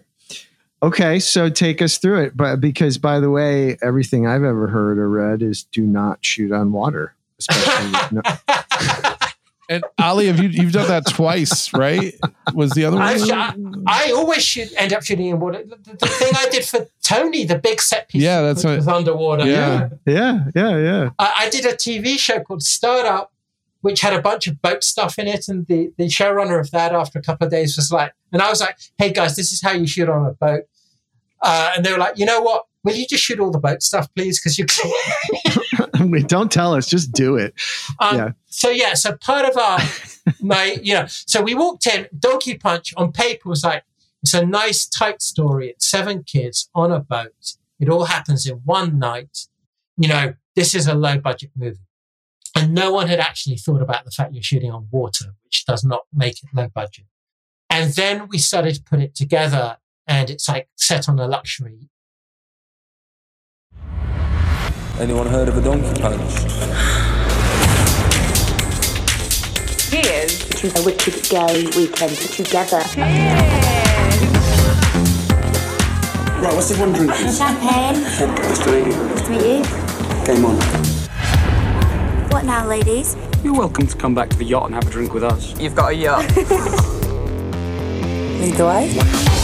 [0.81, 2.35] Okay, so take us through it.
[2.35, 6.51] But because by the way, everything I've ever heard or read is do not shoot
[6.51, 7.15] on water.
[7.49, 8.21] Especially
[9.69, 12.13] And Olly, have you you've done that twice, right?
[12.53, 13.83] Was the other I, one?
[13.87, 15.63] I always should end up shooting in water.
[15.63, 18.89] The, the- the thing I did for Tony, the big set piece, Yeah, that's was
[18.89, 19.45] underwater.
[19.45, 19.89] Yeah.
[20.05, 21.09] yeah, yeah, yeah.
[21.17, 23.31] I, I did a TV show called Startup,
[23.79, 25.47] which had a bunch of boat stuff in it.
[25.47, 28.49] And the, the showrunner of that, after a couple of days, was like, and I
[28.49, 30.63] was like, hey guys, this is how you shoot on a boat.
[31.41, 32.65] Uh, and they were like, you know what?
[32.83, 34.39] Will you just shoot all the boat stuff, please?
[34.41, 35.57] Because you I mean,
[36.27, 37.53] don't tell us, just do it.
[37.99, 38.31] Um, Yeah.
[38.47, 39.79] So yeah, so part of our
[40.41, 42.07] my you know, so we walked in.
[42.17, 43.83] Donkey Punch on paper was like
[44.21, 45.69] it's a nice tight story.
[45.69, 47.55] It's seven kids on a boat.
[47.79, 49.47] It all happens in one night.
[49.97, 51.77] You know, this is a low budget movie,
[52.55, 55.83] and no one had actually thought about the fact you're shooting on water, which does
[55.83, 57.05] not make it low budget.
[57.69, 59.77] And then we started to put it together,
[60.07, 61.89] and it's like set on a luxury
[64.99, 66.33] Anyone heard of a donkey punch?
[69.89, 72.83] Cheers to a wicked gay weekend together.
[76.39, 77.31] Right, what's everyone drinking?
[77.33, 78.03] Champagne.
[78.03, 78.93] Nice to meet you.
[78.93, 79.63] Nice to meet you.
[80.25, 80.55] Game on.
[82.29, 83.17] What now, ladies?
[83.43, 85.59] You're welcome to come back to the yacht and have a drink with us.
[85.59, 86.23] You've got a yacht.
[88.39, 89.42] Lead the way.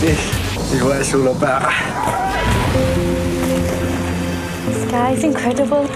[0.00, 1.70] This is what it's all about.
[4.64, 5.86] This guy's incredible.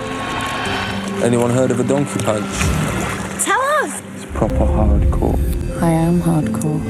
[1.25, 2.45] Anyone heard of a donkey punch?
[3.43, 4.03] Tell us.
[4.15, 5.39] It's proper hardcore.
[5.81, 6.83] I am hardcore.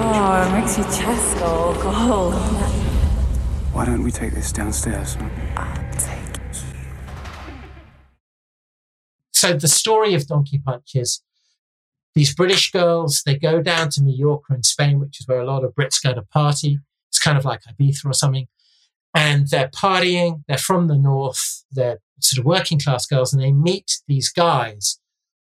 [0.00, 2.32] Oh, it makes your chest go cold.
[3.74, 5.18] Why don't we take this downstairs?
[5.58, 6.60] I'll take you.
[9.32, 11.20] So the story of Donkey Punch is
[12.14, 15.64] these British girls, they go down to Mallorca in Spain, which is where a lot
[15.64, 16.78] of Brits go to party.
[17.10, 18.48] It's kind of like Ibiza or something.
[19.14, 20.42] And they're partying.
[20.46, 21.64] They're from the north.
[21.70, 23.32] They're sort of working class girls.
[23.32, 24.98] And they meet these guys,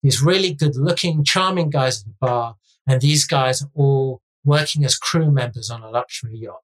[0.01, 2.55] these really good looking, charming guys at the bar.
[2.87, 6.63] And these guys are all working as crew members on a luxury yacht.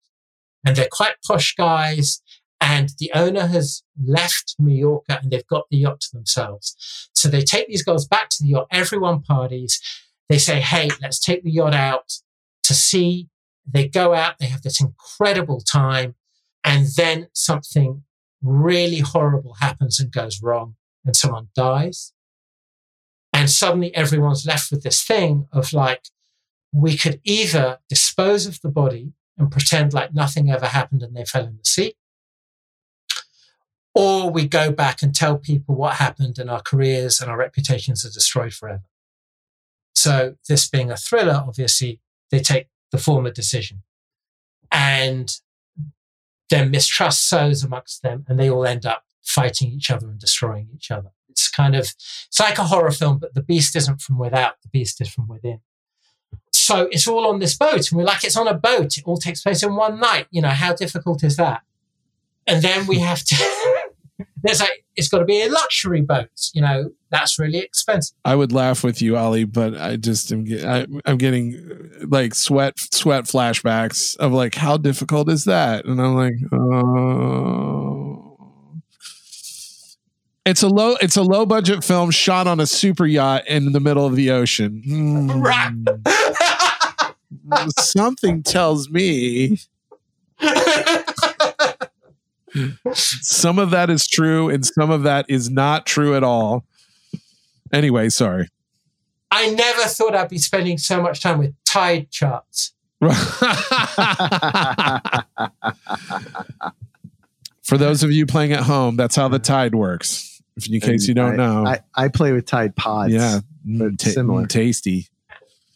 [0.65, 2.21] And they're quite posh guys.
[2.62, 7.10] And the owner has left Mallorca and they've got the yacht to themselves.
[7.16, 8.68] So they take these girls back to the yacht.
[8.72, 9.82] Everyone parties.
[10.28, 12.14] They say, Hey, let's take the yacht out
[12.64, 13.30] to sea.
[13.66, 14.39] They go out.
[14.39, 16.16] They have this incredible time.
[16.64, 18.03] And then something
[18.41, 22.14] really horrible happens and goes wrong and someone dies.
[23.34, 26.05] And suddenly everyone's left with this thing of like,
[26.72, 31.26] we could either dispose of the body and pretend like nothing ever happened and they
[31.26, 31.95] fell in the sea,
[33.95, 38.05] or we go back and tell people what happened and our careers and our reputations
[38.05, 38.83] are destroyed forever.
[39.95, 41.99] So, this being a thriller, obviously,
[42.31, 43.83] they take the former decision.
[44.71, 45.31] And
[46.49, 50.69] then mistrust sows amongst them, and they all end up fighting each other and destroying
[50.73, 51.11] each other.
[51.27, 54.69] It's kind of, it's like a horror film, but the beast isn't from without, the
[54.69, 55.61] beast is from within.
[56.51, 58.97] So it's all on this boat, and we're like, it's on a boat.
[58.97, 60.27] It all takes place in one night.
[60.31, 61.63] You know, how difficult is that?
[62.47, 63.35] And then we have to,
[64.43, 66.29] there's like, it's got to be a luxury boat.
[66.53, 68.15] You know, that's really expensive.
[68.25, 71.55] I would laugh with you, Olly, but I just am get, I, I'm getting
[72.01, 78.25] uh, like sweat sweat flashbacks of like how difficult is that, and I'm like, oh.
[80.45, 83.79] It's a low it's a low budget film shot on a super yacht in the
[83.79, 84.81] middle of the ocean.
[84.83, 85.29] Hmm.
[85.41, 85.73] Right.
[87.79, 89.57] Something tells me
[92.93, 96.65] some of that is true and some of that is not true at all.
[97.71, 98.47] Anyway, sorry.
[99.31, 102.73] I never thought I'd be spending so much time with tide charts.
[107.63, 110.41] For those of you playing at home, that's how the tide works.
[110.57, 113.13] If in case you don't I, know, I, I play with Tide Pods.
[113.13, 114.43] yeah, but Mm, similar.
[114.43, 115.07] mm, tasty.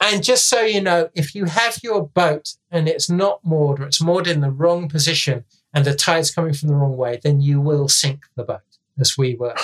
[0.01, 3.85] And just so you know, if you have your boat and it's not moored or
[3.85, 7.41] it's moored in the wrong position and the tide's coming from the wrong way, then
[7.41, 8.61] you will sink the boat,
[8.99, 9.55] as we were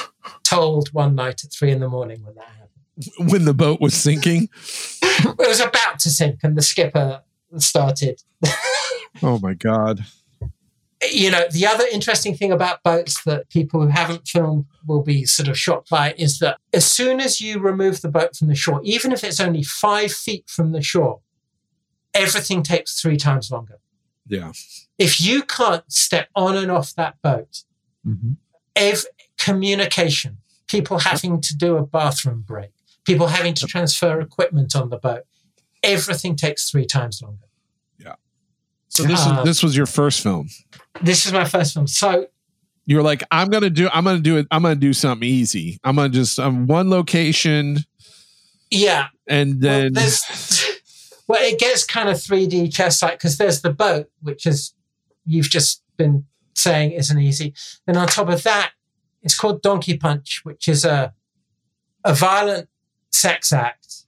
[0.43, 3.31] told one night at three in the morning when that happened.
[3.31, 4.49] When the boat was sinking,
[5.21, 7.21] It was about to sink and the skipper
[7.57, 8.21] started.
[9.23, 10.05] oh my god!
[11.11, 15.25] you know, the other interesting thing about boats that people who haven't filmed will be
[15.25, 18.55] sort of shocked by is that as soon as you remove the boat from the
[18.55, 21.21] shore, even if it's only five feet from the shore,
[22.13, 23.79] everything takes three times longer.
[24.29, 24.51] Yeah.
[24.97, 27.63] If you can't step on and off that boat,
[28.07, 28.37] Mhm.
[28.75, 29.05] ev-
[29.37, 32.69] communication, people having to do a bathroom break,
[33.05, 35.23] people having to transfer equipment on the boat,
[35.83, 37.47] everything takes three times longer.
[37.97, 38.15] Yeah.
[38.89, 40.49] So this Uh, is this was your first film.
[41.01, 41.87] This is my first film.
[41.87, 42.27] So
[42.85, 43.87] You were like, I'm gonna do.
[43.93, 44.47] I'm gonna do it.
[44.49, 45.79] I'm gonna do something easy.
[45.83, 47.85] I'm gonna just um, one location,
[48.71, 50.19] yeah, and then there's,
[51.29, 54.73] well, it gets kind of 3D chess like because there's the boat, which is
[55.27, 56.25] you've just been
[56.55, 57.53] saying isn't easy.
[57.85, 58.71] Then on top of that,
[59.21, 61.13] it's called Donkey Punch, which is a
[62.03, 62.67] a violent
[63.11, 64.05] sex act,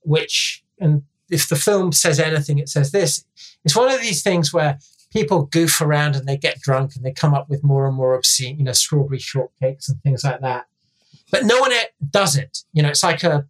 [0.00, 3.22] which and if the film says anything, it says this.
[3.64, 4.78] It's one of these things where
[5.12, 8.14] people goof around and they get drunk and they come up with more and more
[8.14, 10.68] obscene, you know, strawberry shortcakes and things like that.
[11.30, 11.72] But no one
[12.10, 12.60] does it.
[12.72, 13.46] You know, it's like a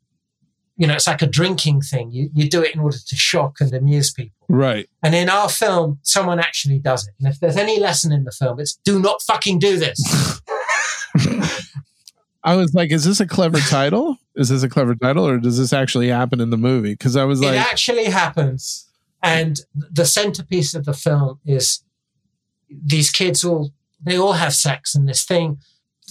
[0.76, 2.10] you know, it's like a drinking thing.
[2.10, 4.46] You you do it in order to shock and amuse people.
[4.48, 4.88] right.
[5.02, 7.14] And in our film, someone actually does it.
[7.18, 10.40] And if there's any lesson in the film, it's do not fucking do this.
[12.44, 14.16] I was like, is this a clever title?
[14.34, 16.94] Is this a clever title, or does this actually happen in the movie?
[16.94, 17.54] Because I was like.
[17.54, 18.88] it actually happens.
[19.22, 21.84] And the centerpiece of the film is
[22.68, 25.58] these kids all they all have sex and this thing.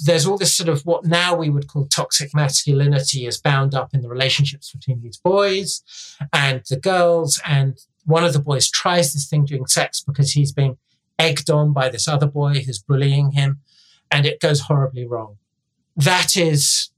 [0.03, 3.93] There's all this sort of what now we would call toxic masculinity is bound up
[3.93, 5.83] in the relationships between these boys
[6.31, 7.41] and the girls.
[7.45, 10.77] And one of the boys tries this thing during sex because he's being
[11.19, 13.59] egged on by this other boy who's bullying him,
[14.09, 15.37] and it goes horribly wrong.
[15.95, 16.91] That is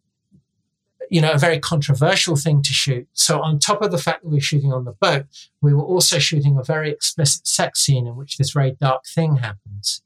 [1.10, 3.08] you know, a very controversial thing to shoot.
[3.14, 5.26] So on top of the fact that we were shooting on the boat,
[5.62, 9.38] we were also shooting a very explicit sex scene in which this very dark thing
[9.38, 10.02] happens.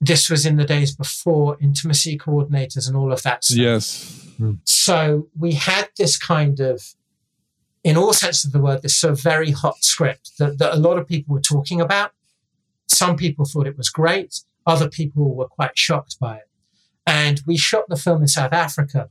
[0.00, 3.58] This was in the days before intimacy coordinators and all of that stuff.
[3.58, 4.54] yes, hmm.
[4.64, 6.94] So we had this kind of,
[7.82, 10.78] in all sense of the word, this sort of very hot script that, that a
[10.78, 12.12] lot of people were talking about.
[12.88, 14.40] Some people thought it was great.
[14.66, 16.48] Other people were quite shocked by it.
[17.06, 19.10] And we shot the film in South Africa.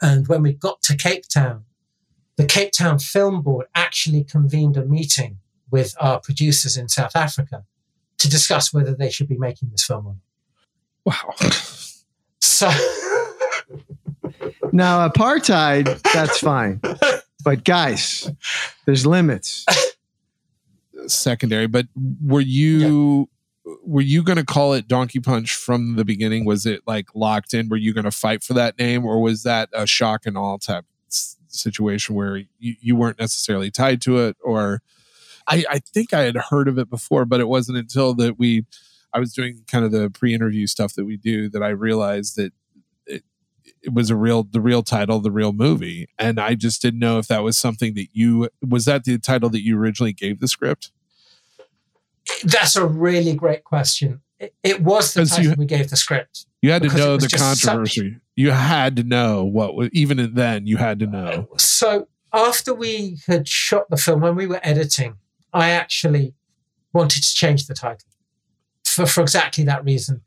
[0.00, 1.64] And when we got to Cape Town,
[2.36, 5.38] the Cape Town Film Board actually convened a meeting
[5.70, 7.64] with our producers in South Africa
[8.18, 10.16] to discuss whether they should be making this film or
[11.06, 11.34] not.
[11.40, 11.50] wow.
[12.40, 12.70] So,
[14.72, 16.80] Now, apartheid, that's fine.
[17.44, 18.30] But guys,
[18.84, 19.64] there's limits.
[21.06, 21.86] Secondary, but
[22.24, 23.28] were you
[23.84, 26.44] were you going to call it Donkey Punch from the beginning?
[26.44, 27.68] Was it like locked in?
[27.68, 30.58] Were you going to fight for that name, or was that a shock and all
[30.58, 34.36] type situation where you, you weren't necessarily tied to it?
[34.42, 34.82] Or
[35.48, 38.64] I, I think I had heard of it before, but it wasn't until that we
[39.12, 42.52] I was doing kind of the pre-interview stuff that we do that I realized that
[43.06, 43.22] it,
[43.82, 47.18] it was a real the real title, the real movie, and I just didn't know
[47.18, 50.48] if that was something that you was that the title that you originally gave the
[50.48, 50.90] script.
[52.44, 54.20] That's a really great question.
[54.38, 56.46] It, it was the title you- we gave the script.
[56.60, 58.16] You had to know the just such- controversy.
[58.34, 60.66] You had to know what was even then.
[60.66, 61.48] You had to know.
[61.58, 65.16] So after we had shot the film, when we were editing,
[65.56, 66.34] I actually
[66.92, 68.08] wanted to change the title
[68.84, 70.22] for, for exactly that reason.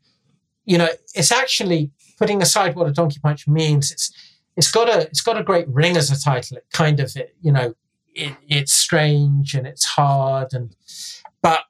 [0.64, 3.90] You know, it's actually putting aside what a donkey punch means.
[3.90, 4.12] It's
[4.56, 6.58] it's got a it's got a great ring as a title.
[6.58, 7.74] It kind of it, you know
[8.14, 10.74] it, it's strange and it's hard and
[11.42, 11.60] but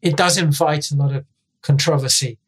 [0.00, 1.24] it does invite a lot of
[1.62, 2.38] controversy.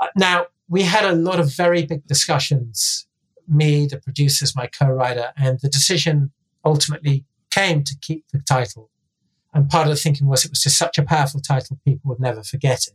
[0.00, 3.06] Uh, Now we had a lot of very big discussions
[3.48, 6.32] me, the producers, my co-writer, and the decision
[6.64, 8.90] ultimately came to keep the title.
[9.56, 12.20] And part of the thinking was it was just such a powerful title, people would
[12.20, 12.92] never forget it.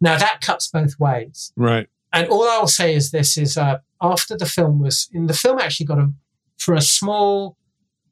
[0.00, 1.52] Now that cuts both ways.
[1.56, 1.88] Right.
[2.10, 5.58] And all I'll say is this is uh, after the film was in the film
[5.58, 6.10] actually got a
[6.56, 7.58] for a small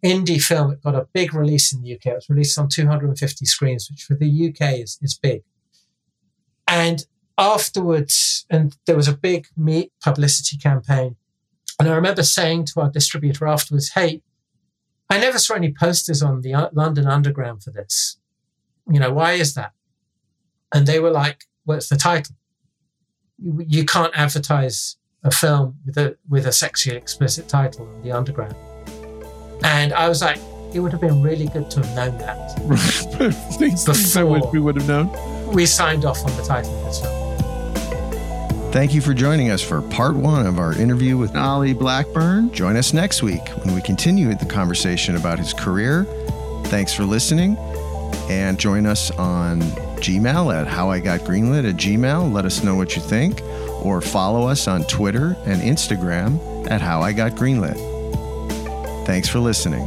[0.04, 2.06] indie film, it got a big release in the UK.
[2.06, 5.42] It was released on 250 screens, which for the UK is, is big.
[6.68, 7.06] And
[7.38, 11.16] afterwards, and there was a big meet publicity campaign.
[11.78, 14.20] And I remember saying to our distributor afterwards, hey,
[15.12, 18.16] I never saw any posters on the uh, London Underground for this.
[18.90, 19.72] You know, why is that?
[20.74, 22.34] And they were like, what's the title.
[23.38, 28.10] You, you can't advertise a film with a with a sexually explicit title on the
[28.10, 28.56] Underground.
[29.62, 30.38] And I was like,
[30.72, 32.52] it would have been really good to have known that.
[33.58, 34.52] Things things I wish Before.
[34.52, 35.52] we would have known.
[35.52, 37.21] We signed off on the title of this film.
[38.72, 42.50] Thank you for joining us for part one of our interview with Olly Blackburn.
[42.52, 46.04] Join us next week when we continue the conversation about his career.
[46.64, 47.58] Thanks for listening,
[48.30, 49.60] and join us on
[50.00, 52.32] Gmail at howigotgreenlit at gmail.
[52.32, 53.42] Let us know what you think.
[53.84, 57.76] Or follow us on Twitter and Instagram at howigotgreenlit.
[59.04, 59.86] Thanks for listening.